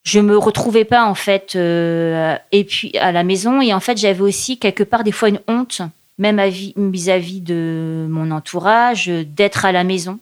je 0.02 0.20
me 0.20 0.36
retrouvais 0.36 0.84
pas 0.84 1.06
en 1.06 1.14
fait 1.14 1.56
euh, 1.56 2.36
et 2.52 2.64
puis 2.64 2.96
à 2.98 3.12
la 3.12 3.24
maison. 3.24 3.62
Et 3.62 3.72
en 3.72 3.80
fait 3.80 3.96
j'avais 3.96 4.20
aussi 4.20 4.58
quelque 4.58 4.82
part 4.82 5.04
des 5.04 5.12
fois 5.12 5.30
une 5.30 5.40
honte 5.48 5.80
même 6.18 6.40
vis-à-vis 6.76 7.40
de 7.40 8.06
mon 8.10 8.30
entourage 8.30 9.06
d'être 9.06 9.64
à 9.64 9.72
la 9.72 9.84
maison 9.84 10.18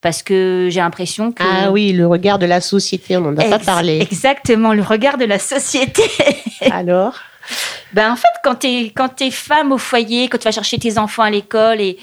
parce 0.00 0.22
que 0.22 0.68
j'ai 0.70 0.80
l'impression 0.80 1.32
que 1.32 1.42
Ah 1.42 1.70
oui, 1.70 1.92
le 1.92 2.06
regard 2.06 2.38
de 2.38 2.46
la 2.46 2.60
société, 2.60 3.16
on 3.16 3.20
n'en 3.20 3.36
a 3.36 3.44
pas 3.44 3.58
parlé. 3.58 4.00
Exactement, 4.00 4.72
le 4.72 4.82
regard 4.82 5.18
de 5.18 5.24
la 5.24 5.38
société. 5.38 6.02
Alors? 6.70 7.14
Ben, 7.92 8.12
en 8.12 8.16
fait, 8.16 8.28
quand 8.44 8.56
tu 8.56 8.66
es, 8.66 8.90
quand 8.90 9.08
t'es 9.08 9.30
femme 9.30 9.72
au 9.72 9.78
foyer, 9.78 10.28
quand 10.28 10.38
tu 10.38 10.44
vas 10.44 10.52
chercher 10.52 10.78
tes 10.78 10.98
enfants 10.98 11.22
à 11.22 11.30
l'école 11.30 11.80
et, 11.80 11.98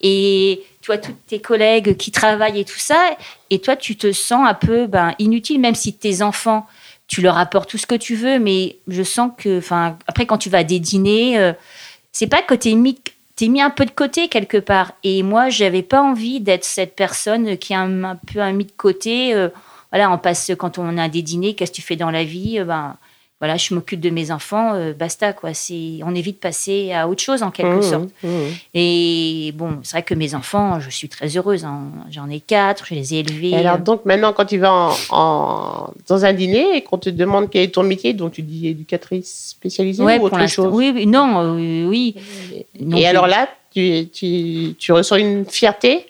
et 0.00 0.64
tu 0.80 0.86
vois 0.86 0.98
tous 0.98 1.14
tes 1.26 1.40
collègues 1.40 1.96
qui 1.96 2.10
travaillent 2.10 2.60
et 2.60 2.64
tout 2.64 2.78
ça, 2.78 3.10
et 3.50 3.60
toi, 3.60 3.76
tu 3.76 3.96
te 3.96 4.12
sens 4.12 4.46
un 4.46 4.54
peu 4.54 4.86
ben, 4.86 5.14
inutile, 5.18 5.60
même 5.60 5.74
si 5.74 5.94
tes 5.94 6.22
enfants, 6.22 6.66
tu 7.06 7.22
leur 7.22 7.38
apportes 7.38 7.70
tout 7.70 7.78
ce 7.78 7.86
que 7.86 7.94
tu 7.94 8.14
veux, 8.14 8.38
mais 8.38 8.76
je 8.88 9.02
sens 9.02 9.30
que, 9.38 9.58
enfin, 9.58 9.96
après, 10.06 10.26
quand 10.26 10.38
tu 10.38 10.50
vas 10.50 10.58
à 10.58 10.64
des 10.64 10.80
dîners, 10.80 11.38
euh, 11.38 11.52
c'est 12.12 12.26
pas 12.26 12.42
que 12.42 12.54
es 12.68 12.74
mis, 12.74 12.98
t'es 13.38 13.46
mis 13.46 13.62
un 13.62 13.70
peu 13.70 13.84
de 13.86 13.92
côté 13.92 14.28
quelque 14.28 14.58
part. 14.58 14.92
Et 15.04 15.22
moi, 15.22 15.48
j'avais 15.48 15.82
pas 15.84 16.02
envie 16.02 16.40
d'être 16.40 16.64
cette 16.64 16.96
personne 16.96 17.56
qui 17.56 17.72
est 17.72 17.76
un, 17.76 18.16
peu 18.32 18.40
un 18.40 18.52
mis 18.52 18.64
de 18.64 18.72
côté. 18.76 19.32
euh, 19.32 19.48
voilà, 19.92 20.10
on 20.10 20.18
passe 20.18 20.50
quand 20.58 20.76
on 20.78 20.98
a 20.98 21.08
des 21.08 21.22
dîners, 21.22 21.54
qu'est-ce 21.54 21.70
que 21.70 21.76
tu 21.76 21.82
fais 21.82 21.94
dans 21.96 22.10
la 22.10 22.24
vie 22.24 22.58
Euh, 22.58 22.64
Ben, 22.64 22.96
voilà, 23.40 23.56
je 23.56 23.72
m'occupe 23.72 24.00
de 24.00 24.10
mes 24.10 24.32
enfants, 24.32 24.74
euh, 24.74 24.92
basta 24.92 25.32
quoi. 25.32 25.54
C'est, 25.54 26.00
on 26.04 26.12
évite 26.14 26.36
de 26.36 26.40
passer 26.40 26.92
à 26.92 27.06
autre 27.08 27.22
chose 27.22 27.44
en 27.44 27.52
quelque 27.52 27.76
Mmh, 27.78 27.82
sorte. 27.82 28.08
mmh. 28.24 28.28
Et 28.74 29.52
bon, 29.54 29.78
c'est 29.84 29.92
vrai 29.92 30.02
que 30.02 30.14
mes 30.14 30.34
enfants, 30.34 30.80
je 30.80 30.90
suis 30.90 31.08
très 31.08 31.36
heureuse. 31.36 31.64
hein. 31.64 31.84
J'en 32.10 32.28
ai 32.28 32.40
quatre, 32.40 32.86
je 32.86 32.94
les 32.94 33.14
ai 33.14 33.18
élevés. 33.20 33.50
Et 33.50 33.56
alors 33.56 33.78
donc 33.78 34.04
maintenant, 34.04 34.32
quand 34.32 34.44
tu 34.44 34.58
vas 34.58 34.72
en, 34.72 34.96
en- 35.10 35.90
dans 36.08 36.24
un 36.24 36.32
dîner 36.32 36.76
et 36.76 36.82
qu'on 36.82 36.98
te 36.98 37.10
demande 37.10 37.48
quel 37.48 37.62
est 37.62 37.68
ton 37.74 37.84
métier, 37.84 38.12
donc 38.12 38.32
tu 38.32 38.42
dis 38.42 38.66
éducatrice 38.66 39.50
spécialisée 39.50 40.02
ouais, 40.02 40.18
ou 40.18 40.24
autre 40.24 40.44
chose? 40.48 40.72
Oui, 40.74 40.90
oui, 40.92 41.06
non, 41.06 41.56
euh, 41.56 41.86
oui. 41.86 42.16
Et 42.96 43.06
alors 43.06 43.28
là, 43.28 43.48
tu, 43.72 44.08
tu, 44.12 44.74
tu 44.78 44.92
ressens 44.92 45.16
une 45.16 45.44
fierté 45.46 46.06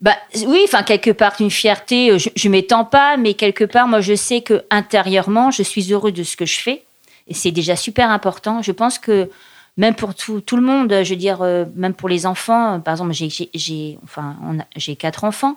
Bah, 0.00 0.16
oui, 0.46 0.60
enfin, 0.64 0.82
quelque 0.82 1.10
part, 1.10 1.34
une 1.40 1.50
fierté, 1.50 2.10
euh, 2.10 2.18
je, 2.18 2.30
je 2.34 2.48
m'étends 2.48 2.84
pas, 2.84 3.16
mais 3.16 3.34
quelque 3.34 3.64
part, 3.64 3.86
moi, 3.86 4.00
je 4.00 4.14
sais 4.14 4.40
que 4.40 4.64
intérieurement, 4.70 5.50
je 5.50 5.62
suis 5.62 5.92
heureux 5.92 6.12
de 6.12 6.22
ce 6.22 6.36
que 6.36 6.46
je 6.46 6.58
fais. 6.58 6.84
Et 7.28 7.34
c'est 7.34 7.50
déjà 7.50 7.76
super 7.76 8.10
important. 8.10 8.62
Je 8.62 8.72
pense 8.72 8.98
que 8.98 9.30
même 9.76 9.94
pour 9.94 10.14
tout, 10.14 10.42
le 10.56 10.62
monde, 10.62 10.92
je 11.04 11.10
veux 11.10 11.16
dire, 11.16 11.42
euh, 11.42 11.64
même 11.74 11.94
pour 11.94 12.08
les 12.08 12.26
enfants, 12.26 12.74
euh, 12.74 12.78
par 12.78 12.94
exemple, 12.94 13.12
j'ai, 13.12 13.98
enfin, 14.04 14.36
j'ai 14.76 14.96
quatre 14.96 15.24
enfants. 15.24 15.56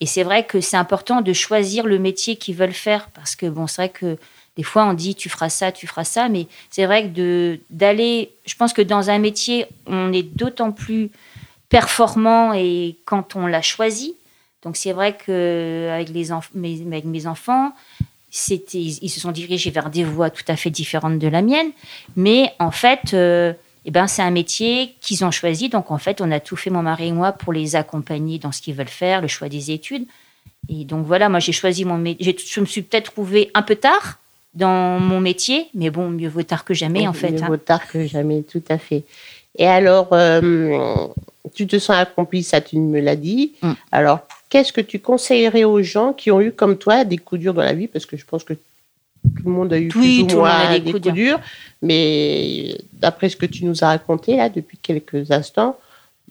Et 0.00 0.06
c'est 0.06 0.22
vrai 0.22 0.44
que 0.44 0.60
c'est 0.60 0.76
important 0.76 1.20
de 1.20 1.32
choisir 1.32 1.86
le 1.86 1.98
métier 1.98 2.36
qu'ils 2.36 2.54
veulent 2.54 2.72
faire. 2.72 3.08
Parce 3.14 3.34
que, 3.34 3.46
bon, 3.46 3.66
c'est 3.66 3.82
vrai 3.82 3.88
que 3.88 4.18
des 4.56 4.62
fois, 4.62 4.84
on 4.84 4.94
dit 4.94 5.14
tu 5.14 5.28
feras 5.28 5.48
ça, 5.48 5.72
tu 5.72 5.86
feras 5.86 6.04
ça. 6.04 6.28
Mais 6.28 6.46
c'est 6.70 6.86
vrai 6.86 7.10
que 7.10 7.58
d'aller. 7.70 8.30
Je 8.44 8.54
pense 8.54 8.72
que 8.72 8.82
dans 8.82 9.10
un 9.10 9.18
métier, 9.18 9.66
on 9.86 10.12
est 10.12 10.22
d'autant 10.22 10.70
plus 10.70 11.10
performant 11.68 12.52
et 12.52 12.96
quand 13.04 13.36
on 13.36 13.46
l'a 13.46 13.62
choisi. 13.62 14.14
Donc 14.62 14.76
c'est 14.76 14.92
vrai 14.92 15.16
que 15.16 15.88
avec 15.92 16.08
les 16.08 16.28
mes, 16.54 16.82
avec 16.86 17.04
mes 17.04 17.26
enfants, 17.26 17.72
c'était 18.30 18.78
ils 18.78 19.08
se 19.08 19.20
sont 19.20 19.32
dirigés 19.32 19.70
vers 19.70 19.90
des 19.90 20.04
voies 20.04 20.30
tout 20.30 20.44
à 20.48 20.56
fait 20.56 20.70
différentes 20.70 21.18
de 21.18 21.28
la 21.28 21.42
mienne, 21.42 21.70
mais 22.16 22.52
en 22.58 22.70
fait, 22.70 23.14
euh, 23.14 23.52
eh 23.84 23.90
ben 23.90 24.06
c'est 24.06 24.22
un 24.22 24.30
métier 24.30 24.96
qu'ils 25.00 25.24
ont 25.24 25.30
choisi. 25.30 25.68
Donc 25.68 25.90
en 25.90 25.98
fait, 25.98 26.20
on 26.20 26.30
a 26.30 26.40
tout 26.40 26.56
fait 26.56 26.70
mon 26.70 26.82
mari 26.82 27.08
et 27.08 27.12
moi 27.12 27.32
pour 27.32 27.52
les 27.52 27.76
accompagner 27.76 28.38
dans 28.38 28.52
ce 28.52 28.60
qu'ils 28.60 28.74
veulent 28.74 28.88
faire, 28.88 29.22
le 29.22 29.28
choix 29.28 29.48
des 29.48 29.70
études. 29.70 30.06
Et 30.68 30.84
donc 30.84 31.06
voilà, 31.06 31.28
moi 31.28 31.38
j'ai 31.38 31.52
choisi 31.52 31.84
mon 31.84 31.98
métier. 31.98 32.36
Je 32.36 32.60
me 32.60 32.66
suis 32.66 32.82
peut-être 32.82 33.12
trouvée 33.12 33.50
un 33.54 33.62
peu 33.62 33.76
tard 33.76 34.18
dans 34.54 34.98
mon 34.98 35.20
métier, 35.20 35.68
mais 35.74 35.90
bon, 35.90 36.08
mieux 36.08 36.28
vaut 36.28 36.42
tard 36.42 36.64
que 36.64 36.74
jamais 36.74 37.06
en 37.06 37.12
fait. 37.12 37.30
Mieux 37.30 37.42
hein. 37.42 37.46
vaut 37.46 37.56
tard 37.56 37.86
que 37.86 38.06
jamais, 38.06 38.42
tout 38.42 38.62
à 38.68 38.78
fait. 38.78 39.04
Et 39.58 39.66
alors, 39.66 40.08
euh, 40.12 41.06
tu 41.54 41.66
te 41.66 41.78
sens 41.78 41.96
accompli, 41.96 42.42
ça 42.42 42.60
tu 42.60 42.78
me 42.78 43.00
l'as 43.00 43.16
dit. 43.16 43.54
Mm. 43.62 43.72
Alors, 43.92 44.20
qu'est-ce 44.48 44.72
que 44.72 44.80
tu 44.80 44.98
conseillerais 45.00 45.64
aux 45.64 45.82
gens 45.82 46.12
qui 46.12 46.30
ont 46.30 46.40
eu 46.40 46.52
comme 46.52 46.76
toi 46.78 47.04
des 47.04 47.18
coups 47.18 47.40
durs 47.40 47.54
dans 47.54 47.62
la 47.62 47.72
vie? 47.72 47.88
Parce 47.88 48.06
que 48.06 48.16
je 48.16 48.24
pense 48.24 48.44
que 48.44 48.54
tout 48.54 49.42
le 49.44 49.50
monde 49.50 49.72
a 49.72 49.78
eu 49.78 49.90
Oui, 49.96 50.24
plus 50.24 50.34
ou 50.34 50.38
moins 50.38 50.70
des 50.72 50.80
des 50.80 50.90
coups 50.92 51.02
coups 51.04 51.14
durs. 51.14 51.40
Mais 51.82 52.76
d'après 52.92 53.28
ce 53.28 53.36
que 53.36 53.46
tu 53.46 53.64
nous 53.64 53.82
as 53.84 53.88
raconté 53.88 54.36
là 54.36 54.48
depuis 54.48 54.78
quelques 54.78 55.30
instants, 55.30 55.78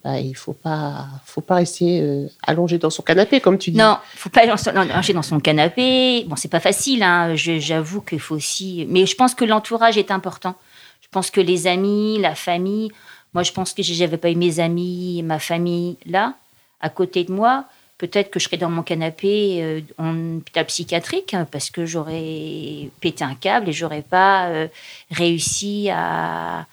bah, 0.04 0.20
il 0.20 0.34
faut 0.36 0.52
pas, 0.52 1.06
faut 1.24 1.40
pas 1.40 1.56
rester 1.56 2.00
euh, 2.00 2.26
allongé 2.46 2.78
dans 2.78 2.90
son 2.90 3.02
canapé 3.02 3.40
comme 3.40 3.58
tu 3.58 3.70
dis. 3.72 3.78
Non, 3.78 3.96
faut 4.14 4.28
pas 4.28 4.46
lancer- 4.46 4.72
non, 4.72 4.86
ranger 4.92 5.12
dans 5.12 5.22
son 5.22 5.40
canapé. 5.40 6.24
Bon, 6.28 6.36
c'est 6.36 6.50
pas 6.50 6.60
facile, 6.60 7.02
hein. 7.02 7.34
J'avoue 7.34 8.02
qu'il 8.02 8.20
faut 8.20 8.36
aussi. 8.36 8.86
Mais 8.88 9.04
je 9.06 9.16
pense 9.16 9.34
que 9.34 9.44
l'entourage 9.44 9.98
est 9.98 10.10
important. 10.12 10.54
Je 11.00 11.08
pense 11.10 11.30
que 11.30 11.40
les 11.40 11.66
amis, 11.66 12.18
la 12.20 12.34
famille. 12.34 12.92
Moi, 13.36 13.42
je 13.42 13.52
pense 13.52 13.74
que 13.74 13.82
si 13.82 13.94
j'avais 13.94 14.16
pas 14.16 14.30
eu 14.30 14.34
mes 14.34 14.60
amis, 14.60 15.22
ma 15.22 15.38
famille 15.38 15.98
là, 16.06 16.32
à 16.80 16.88
côté 16.88 17.22
de 17.22 17.30
moi, 17.30 17.66
peut-être 17.98 18.30
que 18.30 18.40
je 18.40 18.46
serais 18.46 18.56
dans 18.56 18.70
mon 18.70 18.82
canapé 18.82 19.58
euh, 19.62 19.80
en 19.98 20.38
hôpital 20.38 20.64
psychiatrique 20.64 21.34
hein, 21.34 21.46
parce 21.52 21.68
que 21.68 21.84
j'aurais 21.84 22.88
pété 23.02 23.24
un 23.24 23.34
câble 23.34 23.68
et 23.68 23.74
j'aurais 23.74 24.00
pas 24.00 24.46
euh, 24.46 24.68
réussi 25.10 25.90
à 25.92 26.64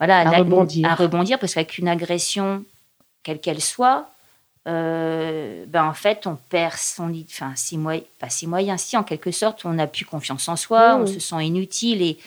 voilà 0.00 0.18
À 0.22 0.30
rebondir. 0.38 0.90
à 0.90 0.96
rebondir 0.96 1.38
parce 1.38 1.54
qu'avec 1.54 1.78
une 1.78 1.86
agression 1.86 2.64
quelle 3.22 3.38
qu'elle 3.38 3.60
soit, 3.60 4.10
euh, 4.66 5.64
ben 5.68 5.84
en 5.84 5.94
fait, 5.94 6.26
on 6.26 6.36
perd 6.48 6.74
son, 6.76 7.14
enfin, 7.22 7.52
ses 7.54 7.76
moyens, 7.76 8.04
pas 8.18 8.30
ses 8.30 8.48
moyens, 8.48 8.80
si 8.80 8.96
en 8.96 9.04
quelque 9.04 9.30
sorte, 9.30 9.64
on 9.64 9.74
n'a 9.74 9.86
plus 9.86 10.06
confiance 10.06 10.48
en 10.48 10.56
soi, 10.56 10.96
Mmh. 10.98 11.02
on 11.02 11.06
se 11.06 11.20
sent 11.20 11.44
inutile 11.46 12.02
et, 12.02 12.18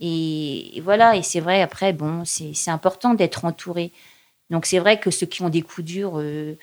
et, 0.00 0.76
et 0.76 0.80
voilà. 0.80 1.16
Et 1.16 1.22
c'est 1.22 1.40
vrai, 1.40 1.62
après, 1.62 1.92
bon, 1.92 2.22
c'est 2.24 2.70
important 2.70 3.14
d'être 3.14 3.44
entouré. 3.44 3.92
Donc 4.50 4.66
c'est 4.66 4.78
vrai 4.78 4.98
que 5.00 5.10
ceux 5.10 5.26
qui 5.26 5.42
ont 5.42 5.48
des 5.48 5.62
coups 5.62 5.86
durs, 5.86 6.14
euh, 6.16 6.54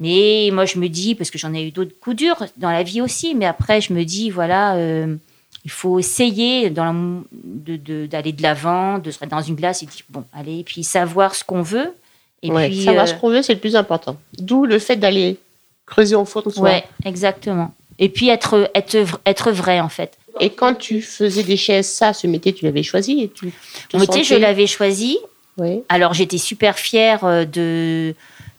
mais 0.00 0.50
moi 0.52 0.64
je 0.66 0.78
me 0.78 0.88
dis, 0.88 1.14
parce 1.14 1.30
que 1.30 1.38
j'en 1.38 1.54
ai 1.54 1.66
eu 1.66 1.70
d'autres 1.70 1.98
coups 2.00 2.16
durs 2.16 2.44
dans 2.56 2.70
la 2.70 2.82
vie 2.82 3.00
aussi, 3.00 3.34
mais 3.34 3.46
après 3.46 3.80
je 3.80 3.92
me 3.92 4.04
dis, 4.04 4.28
voilà, 4.30 4.74
euh, 4.76 5.16
il 5.64 5.70
faut 5.70 5.98
essayer 5.98 6.68
de- 6.68 8.06
d'aller 8.06 8.32
de 8.32 8.42
l'avant, 8.42 8.98
de 8.98 9.10
se 9.10 9.18
mettre 9.20 9.34
dans 9.34 9.42
une 9.42 9.54
glace 9.54 9.82
et 9.82 9.86
dire, 9.86 10.02
bon, 10.10 10.24
allez, 10.32 10.58
et 10.60 10.64
puis 10.64 10.84
savoir 10.84 11.34
ce 11.34 11.42
qu'on 11.44 11.62
veut. 11.62 11.94
Et 12.42 12.50
Ouais, 12.50 12.68
puis, 12.68 12.84
savoir 12.84 13.04
euh, 13.04 13.08
ce 13.08 13.14
qu'on 13.14 13.30
veut, 13.30 13.40
c'est 13.42 13.54
le 13.54 13.60
plus 13.60 13.76
important. 13.76 14.18
D'où 14.38 14.66
le 14.66 14.78
fait 14.78 14.96
d'aller 14.96 15.38
creuser 15.86 16.14
au 16.16 16.26
fond 16.26 16.42
de 16.42 16.50
soi. 16.50 16.62
Ouais, 16.64 16.84
exactement. 17.06 17.72
Et 17.98 18.10
puis 18.10 18.28
être, 18.28 18.70
être, 18.74 19.20
être 19.24 19.50
vrai, 19.52 19.80
en 19.80 19.88
fait. 19.88 20.18
Et 20.40 20.50
quand 20.50 20.74
tu 20.74 21.00
faisais 21.02 21.42
des 21.42 21.56
chaises, 21.56 21.88
ça, 21.88 22.12
ce 22.12 22.26
métier, 22.26 22.52
tu 22.52 22.64
l'avais 22.64 22.82
choisi 22.82 23.20
et 23.22 23.28
tu 23.28 23.52
te 23.88 23.96
Mon 23.96 24.00
métier, 24.00 24.24
je 24.24 24.34
l'avais 24.34 24.66
choisi. 24.66 25.18
Oui. 25.56 25.82
Alors, 25.88 26.14
j'étais 26.14 26.38
super 26.38 26.78
fière 26.78 27.24
euh, 27.24 27.44
de, 27.44 28.14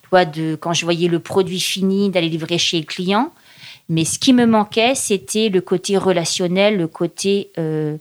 toi, 0.10 0.24
de 0.26 0.56
quand 0.56 0.74
je 0.74 0.86
voyais 0.86 1.08
le 1.10 1.20
produit 1.20 1.60
fini, 1.60 2.10
d'aller 2.10 2.30
livrer 2.30 2.58
chez 2.58 2.80
le 2.80 2.86
client. 2.86 3.32
Mais 3.90 4.06
ce 4.06 4.18
qui 4.18 4.34
me 4.34 4.46
manquait, 4.46 4.96
c'était 4.96 5.50
le 5.50 5.62
côté 5.62 5.98
relationnel, 5.98 6.78
le 6.78 6.88
côté. 6.88 7.50
euh, 7.58 7.98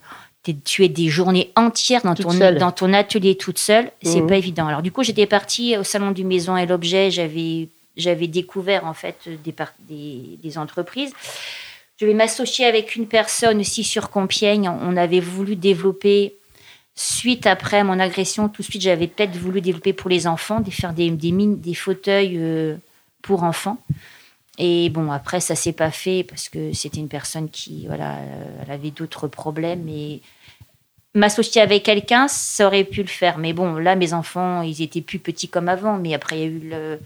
tu 0.64 0.84
es 0.84 0.88
des 0.90 1.08
journées 1.08 1.50
entières 1.56 2.02
dans 2.02 2.14
Toute 2.14 2.26
ton, 2.26 2.32
seule. 2.32 2.58
dans 2.58 2.70
ton 2.70 2.92
atelier 2.92 3.34
toute 3.34 3.56
seule. 3.58 3.90
C'est 4.02 4.20
Mhm. 4.20 4.26
pas 4.28 4.36
évident. 4.36 4.66
Alors, 4.66 4.82
du 4.82 4.92
coup, 4.92 5.02
j'étais 5.02 5.24
partie 5.26 5.74
au 5.78 5.82
Salon 5.84 6.10
du 6.10 6.22
Maison 6.22 6.54
et 6.56 6.66
l'Objet. 6.66 7.10
J'avais, 7.10 7.68
j'avais 7.96 8.26
découvert, 8.26 8.84
en 8.86 8.92
fait, 8.92 9.16
des, 9.42 9.52
par- 9.52 9.72
des, 9.88 10.38
des 10.42 10.58
entreprises. 10.58 11.12
Je 12.00 12.06
vais 12.06 12.14
m'associer 12.14 12.66
avec 12.66 12.96
une 12.96 13.06
personne 13.06 13.60
aussi 13.60 13.84
sur 13.84 14.10
Compiègne. 14.10 14.68
On 14.68 14.96
avait 14.96 15.20
voulu 15.20 15.54
développer, 15.54 16.34
suite 16.96 17.46
après 17.46 17.84
mon 17.84 18.00
agression, 18.00 18.48
tout 18.48 18.62
de 18.62 18.66
suite, 18.66 18.82
j'avais 18.82 19.06
peut-être 19.06 19.36
voulu 19.36 19.60
développer 19.60 19.92
pour 19.92 20.10
les 20.10 20.26
enfants, 20.26 20.60
de 20.60 20.70
faire 20.70 20.92
des, 20.92 21.10
mines- 21.10 21.60
des 21.60 21.74
fauteuils 21.74 22.36
euh, 22.36 22.76
pour 23.22 23.44
enfants. 23.44 23.78
Et 24.58 24.88
bon, 24.90 25.10
après, 25.10 25.40
ça 25.40 25.54
s'est 25.54 25.72
pas 25.72 25.90
fait 25.90 26.24
parce 26.24 26.48
que 26.48 26.72
c'était 26.72 27.00
une 27.00 27.08
personne 27.08 27.48
qui, 27.48 27.86
voilà, 27.86 28.16
euh, 28.16 28.62
elle 28.64 28.72
avait 28.72 28.90
d'autres 28.90 29.26
problèmes. 29.28 29.88
Et 29.88 30.20
m'associer 31.14 31.60
avec 31.60 31.84
quelqu'un, 31.84 32.28
ça 32.28 32.66
aurait 32.66 32.84
pu 32.84 33.02
le 33.02 33.08
faire. 33.08 33.38
Mais 33.38 33.52
bon, 33.52 33.74
là, 33.74 33.96
mes 33.96 34.12
enfants, 34.12 34.62
ils 34.62 34.82
étaient 34.82 35.00
plus 35.00 35.18
petits 35.18 35.48
comme 35.48 35.68
avant. 35.68 35.98
Mais 35.98 36.14
après, 36.14 36.38
il 36.38 36.40
y 36.40 36.44
a 36.44 36.48
eu 36.48 36.58
le. 36.70 36.98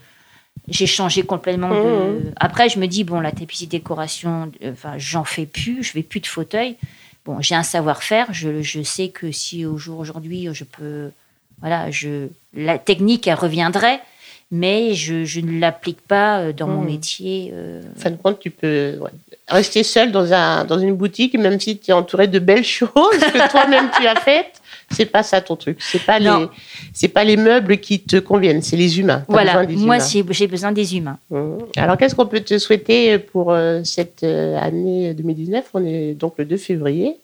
J'ai 0.67 0.85
changé 0.85 1.23
complètement 1.23 1.69
de. 1.69 2.31
Après, 2.35 2.69
je 2.69 2.77
me 2.79 2.85
dis, 2.87 3.03
bon, 3.03 3.19
la 3.19 3.31
tapisserie 3.31 3.67
décoration, 3.67 4.51
euh, 4.63 4.71
enfin, 4.73 4.93
j'en 4.97 5.23
fais 5.23 5.45
plus, 5.45 5.83
je 5.83 5.91
fais 5.91 6.03
plus 6.03 6.19
de 6.19 6.27
fauteuil. 6.27 6.75
Bon, 7.25 7.41
j'ai 7.41 7.55
un 7.55 7.63
savoir-faire. 7.63 8.27
Je, 8.31 8.61
je 8.61 8.81
sais 8.83 9.09
que 9.09 9.31
si 9.31 9.65
au 9.65 9.77
jour 9.77 9.99
aujourd'hui, 9.99 10.47
je 10.53 10.63
peux. 10.63 11.09
Voilà, 11.61 11.89
je, 11.91 12.27
la 12.55 12.77
technique, 12.77 13.27
elle 13.27 13.33
reviendrait. 13.35 13.99
Mais 14.51 14.95
je, 14.95 15.25
je 15.25 15.41
ne 15.41 15.59
l'applique 15.59 16.01
pas 16.01 16.39
euh, 16.39 16.53
dans 16.53 16.67
mon 16.67 16.81
Mhm. 16.81 16.85
métier. 16.87 17.51
euh, 17.53 17.81
En 17.95 17.99
fin 17.99 18.09
de 18.11 18.15
compte, 18.15 18.39
tu 18.39 18.49
peux 18.49 18.97
ouais, 18.99 19.11
rester 19.47 19.83
seul 19.83 20.11
dans, 20.11 20.33
un, 20.33 20.65
dans 20.65 20.79
une 20.79 20.95
boutique, 20.95 21.35
même 21.37 21.59
si 21.59 21.77
tu 21.77 21.91
es 21.91 21.93
entouré 21.93 22.25
de 22.27 22.39
belles 22.39 22.63
choses 22.79 23.19
que 23.19 23.51
toi-même 23.51 23.89
tu 23.99 24.07
as 24.07 24.15
faites. 24.15 24.59
C'est 24.95 25.05
pas 25.05 25.23
ça 25.23 25.41
ton 25.41 25.55
truc. 25.55 25.77
C'est 25.79 26.03
pas 26.05 26.19
Non. 26.19 26.39
les, 26.39 26.47
c'est 26.93 27.07
pas 27.07 27.23
les 27.23 27.37
meubles 27.37 27.77
qui 27.77 27.99
te 28.01 28.17
conviennent, 28.17 28.61
c'est 28.61 28.75
les 28.77 28.99
humains. 28.99 29.23
T'as 29.27 29.33
voilà, 29.33 29.65
des 29.65 29.75
moi, 29.75 29.97
humains. 29.97 30.23
j'ai 30.31 30.47
besoin 30.47 30.71
des 30.71 30.97
humains. 30.97 31.17
Mhm. 31.29 31.59
Alors, 31.77 31.97
qu'est-ce 31.97 32.15
qu'on 32.15 32.25
peut 32.25 32.39
te 32.39 32.57
souhaiter 32.57 33.17
pour 33.19 33.51
euh, 33.51 33.81
cette 33.83 34.23
euh, 34.23 34.57
année 34.59 35.13
2019 35.13 35.65
On 35.73 35.85
est 35.85 36.13
donc 36.13 36.33
le 36.37 36.45
2 36.45 36.57
février. 36.57 37.17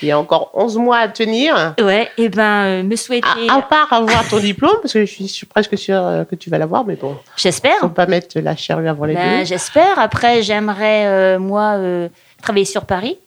Il 0.00 0.06
y 0.06 0.12
a 0.12 0.18
encore 0.18 0.50
11 0.54 0.76
mois 0.78 0.98
à 0.98 1.08
tenir. 1.08 1.74
Ouais, 1.80 2.08
et 2.16 2.28
ben, 2.28 2.64
euh, 2.66 2.82
me 2.84 2.94
souhaiter. 2.94 3.26
À, 3.48 3.56
à 3.56 3.62
part 3.62 3.92
avoir 3.92 4.28
ton 4.28 4.38
diplôme, 4.38 4.76
parce 4.80 4.92
que 4.92 5.04
je 5.04 5.24
suis 5.24 5.46
presque 5.46 5.76
sûre 5.76 6.24
que 6.30 6.36
tu 6.36 6.50
vas 6.50 6.58
l'avoir, 6.58 6.84
mais 6.84 6.94
bon, 6.94 7.16
J'espère. 7.36 7.78
faut 7.80 7.88
pas 7.88 8.06
mettre 8.06 8.38
la 8.38 8.54
charrue 8.54 8.88
avant 8.88 9.06
les 9.06 9.14
Ben. 9.14 9.44
J'espère. 9.44 9.98
Après, 9.98 10.42
j'aimerais, 10.42 11.06
euh, 11.06 11.38
moi, 11.40 11.74
euh, 11.78 12.08
travailler 12.40 12.64
sur 12.64 12.84
Paris 12.84 13.18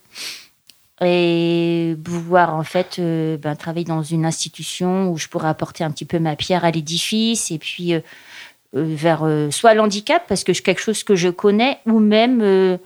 et 1.01 1.95
pouvoir, 2.03 2.55
en 2.55 2.63
fait, 2.63 2.97
euh, 2.99 3.37
ben, 3.37 3.55
travailler 3.55 3.85
dans 3.85 4.03
une 4.03 4.25
institution 4.25 5.09
où 5.09 5.17
je 5.17 5.27
pourrais 5.27 5.49
apporter 5.49 5.83
un 5.83 5.91
petit 5.91 6.05
peu 6.05 6.19
ma 6.19 6.37
pierre 6.37 6.63
à 6.63 6.71
l'édifice 6.71 7.51
et 7.51 7.57
puis 7.57 7.93
euh, 7.93 7.99
euh, 8.75 8.83
vers 8.87 9.23
euh, 9.23 9.51
soit 9.51 9.73
l'handicap, 9.73 10.23
parce 10.27 10.45
que 10.45 10.53
c'est 10.53 10.61
quelque 10.61 10.81
chose 10.81 11.03
que 11.03 11.15
je 11.15 11.27
connais, 11.27 11.79
ou 11.85 11.99
même 11.99 12.77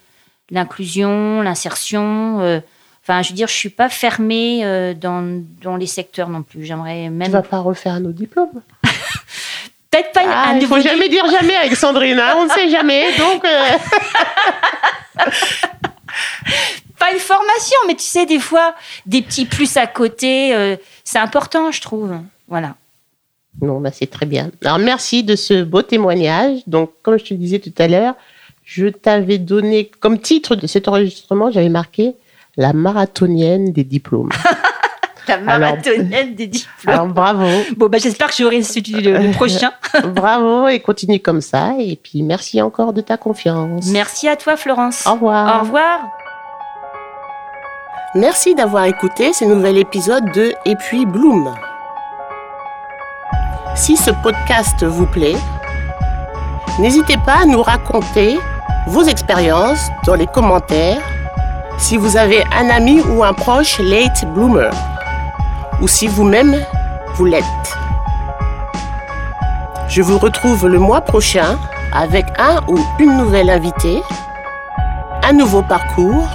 l'inclusion, 0.50 1.44
l'insertion. 1.44 2.62
Enfin, 3.04 3.22
je 3.22 3.30
veux 3.30 3.36
dire, 3.36 3.48
je 3.48 3.54
suis 3.54 3.70
pas 3.70 3.90
fermée 3.90 4.64
dans, 5.00 5.44
dans 5.62 5.76
les 5.76 5.88
secteurs 5.88 6.30
non 6.30 6.42
plus. 6.42 6.66
J'aimerais 6.66 7.04
Tu 7.06 7.12
même 7.12 7.32
vas 7.32 7.44
pas 7.44 7.60
refaire 7.60 7.94
un 7.94 8.06
autre 8.06 8.18
diplôme? 8.18 8.50
Peut-être 9.92 10.12
pas 10.12 10.22
Ah, 10.28 10.50
un 10.52 10.60
il 10.60 10.68
faut 10.68 10.80
jamais 10.80 11.10
dire 11.10 11.26
jamais 11.32 11.56
avec 11.56 11.76
Sandrine, 11.76 12.20
hein, 12.20 12.36
on 12.38 12.46
ne 12.46 12.50
sait 12.50 12.70
jamais. 12.70 13.06
Donc, 13.18 13.44
pas 16.98 17.12
une 17.12 17.20
formation, 17.20 17.78
mais 17.88 17.96
tu 17.96 18.04
sais, 18.04 18.26
des 18.26 18.40
fois, 18.40 18.76
des 19.06 19.22
petits 19.22 19.46
plus 19.46 19.78
à 19.78 19.88
côté, 19.88 20.54
euh, 20.54 20.76
c'est 21.04 21.20
important, 21.20 21.72
je 21.72 21.82
trouve. 21.82 22.14
Voilà. 22.48 22.76
non, 23.62 23.80
bah, 23.80 23.92
c'est 23.92 24.10
très 24.10 24.26
bien. 24.26 24.52
Alors, 24.64 24.80
merci 24.80 25.24
de 25.24 25.36
ce 25.36 25.64
beau 25.64 25.82
témoignage. 25.82 26.60
Donc, 26.68 26.92
comme 27.02 27.18
je 27.18 27.26
te 27.26 27.34
le 27.34 27.40
disais 27.40 27.60
tout 27.60 27.74
à 27.78 27.88
l'heure, 27.88 28.16
je 28.66 28.88
t'avais 28.88 29.38
donné 29.38 29.90
comme 30.00 30.20
titre 30.20 30.56
de 30.56 30.68
cet 30.68 30.88
enregistrement, 30.88 31.52
j'avais 31.52 31.70
marqué 31.70 32.14
la 32.58 32.74
marathonienne 32.74 33.72
des 33.72 33.84
diplômes. 33.84 34.30
La 35.30 35.54
Alors- 35.54 35.60
marathonienne 35.60 36.36
des 36.36 36.48
diplômes. 36.48 36.94
Alors, 36.94 37.08
bravo, 37.08 37.46
Bon, 37.78 37.88
bah, 37.88 37.98
j'espère 38.02 38.28
que 38.30 38.36
j'aurai 38.38 38.58
le, 38.60 39.28
le 39.28 39.32
prochain. 39.32 39.72
bravo 40.16 40.68
et 40.68 40.80
continue 40.80 41.20
comme 41.20 41.42
ça. 41.42 41.74
Et 41.80 41.96
puis, 41.96 42.24
merci 42.24 42.62
encore 42.62 42.94
de 42.94 43.02
ta 43.02 43.18
confiance. 43.18 43.86
Merci 43.88 44.28
à 44.28 44.36
toi, 44.36 44.58
Florence. 44.58 45.06
Au 45.08 45.14
revoir. 45.14 45.58
Au 45.58 45.60
revoir. 45.62 46.00
Merci 48.16 48.56
d'avoir 48.56 48.86
écouté 48.86 49.34
ce 49.34 49.46
nouvel 49.46 49.78
épisode 49.78 50.32
de 50.34 50.54
Et 50.66 50.76
puis 50.76 51.06
Bloom. 51.06 51.54
Si 53.76 53.96
ce 53.96 54.10
podcast 54.24 54.84
vous 54.84 55.06
plaît, 55.06 55.36
n'hésitez 56.80 57.18
pas 57.26 57.44
à 57.44 57.46
nous 57.46 57.62
raconter 57.62 58.40
vos 58.88 59.04
expériences 59.04 59.90
dans 60.06 60.16
les 60.16 60.26
commentaires 60.28 61.02
si 61.78 61.96
vous 61.98 62.18
avez 62.18 62.44
un 62.60 62.70
ami 62.70 63.00
ou 63.02 63.24
un 63.24 63.34
proche 63.34 63.80
late 63.80 64.26
bloomer 64.34 64.72
ou 65.82 65.88
si 65.88 66.08
vous-même 66.08 66.58
vous 67.16 67.26
l'êtes. 67.26 67.44
Je 69.88 70.02
vous 70.02 70.18
retrouve 70.18 70.68
le 70.68 70.80
mois 70.80 71.02
prochain 71.02 71.58
avec 71.94 72.26
un 72.38 72.62
ou 72.68 72.78
une 73.00 73.18
nouvelle 73.18 73.50
invitée, 73.50 74.02
un 75.24 75.34
nouveau 75.34 75.62
parcours 75.62 76.28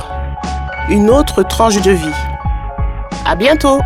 une 0.88 1.08
autre 1.10 1.42
tranche 1.42 1.80
de 1.80 1.92
vie. 1.92 2.14
À 3.24 3.34
bientôt! 3.34 3.80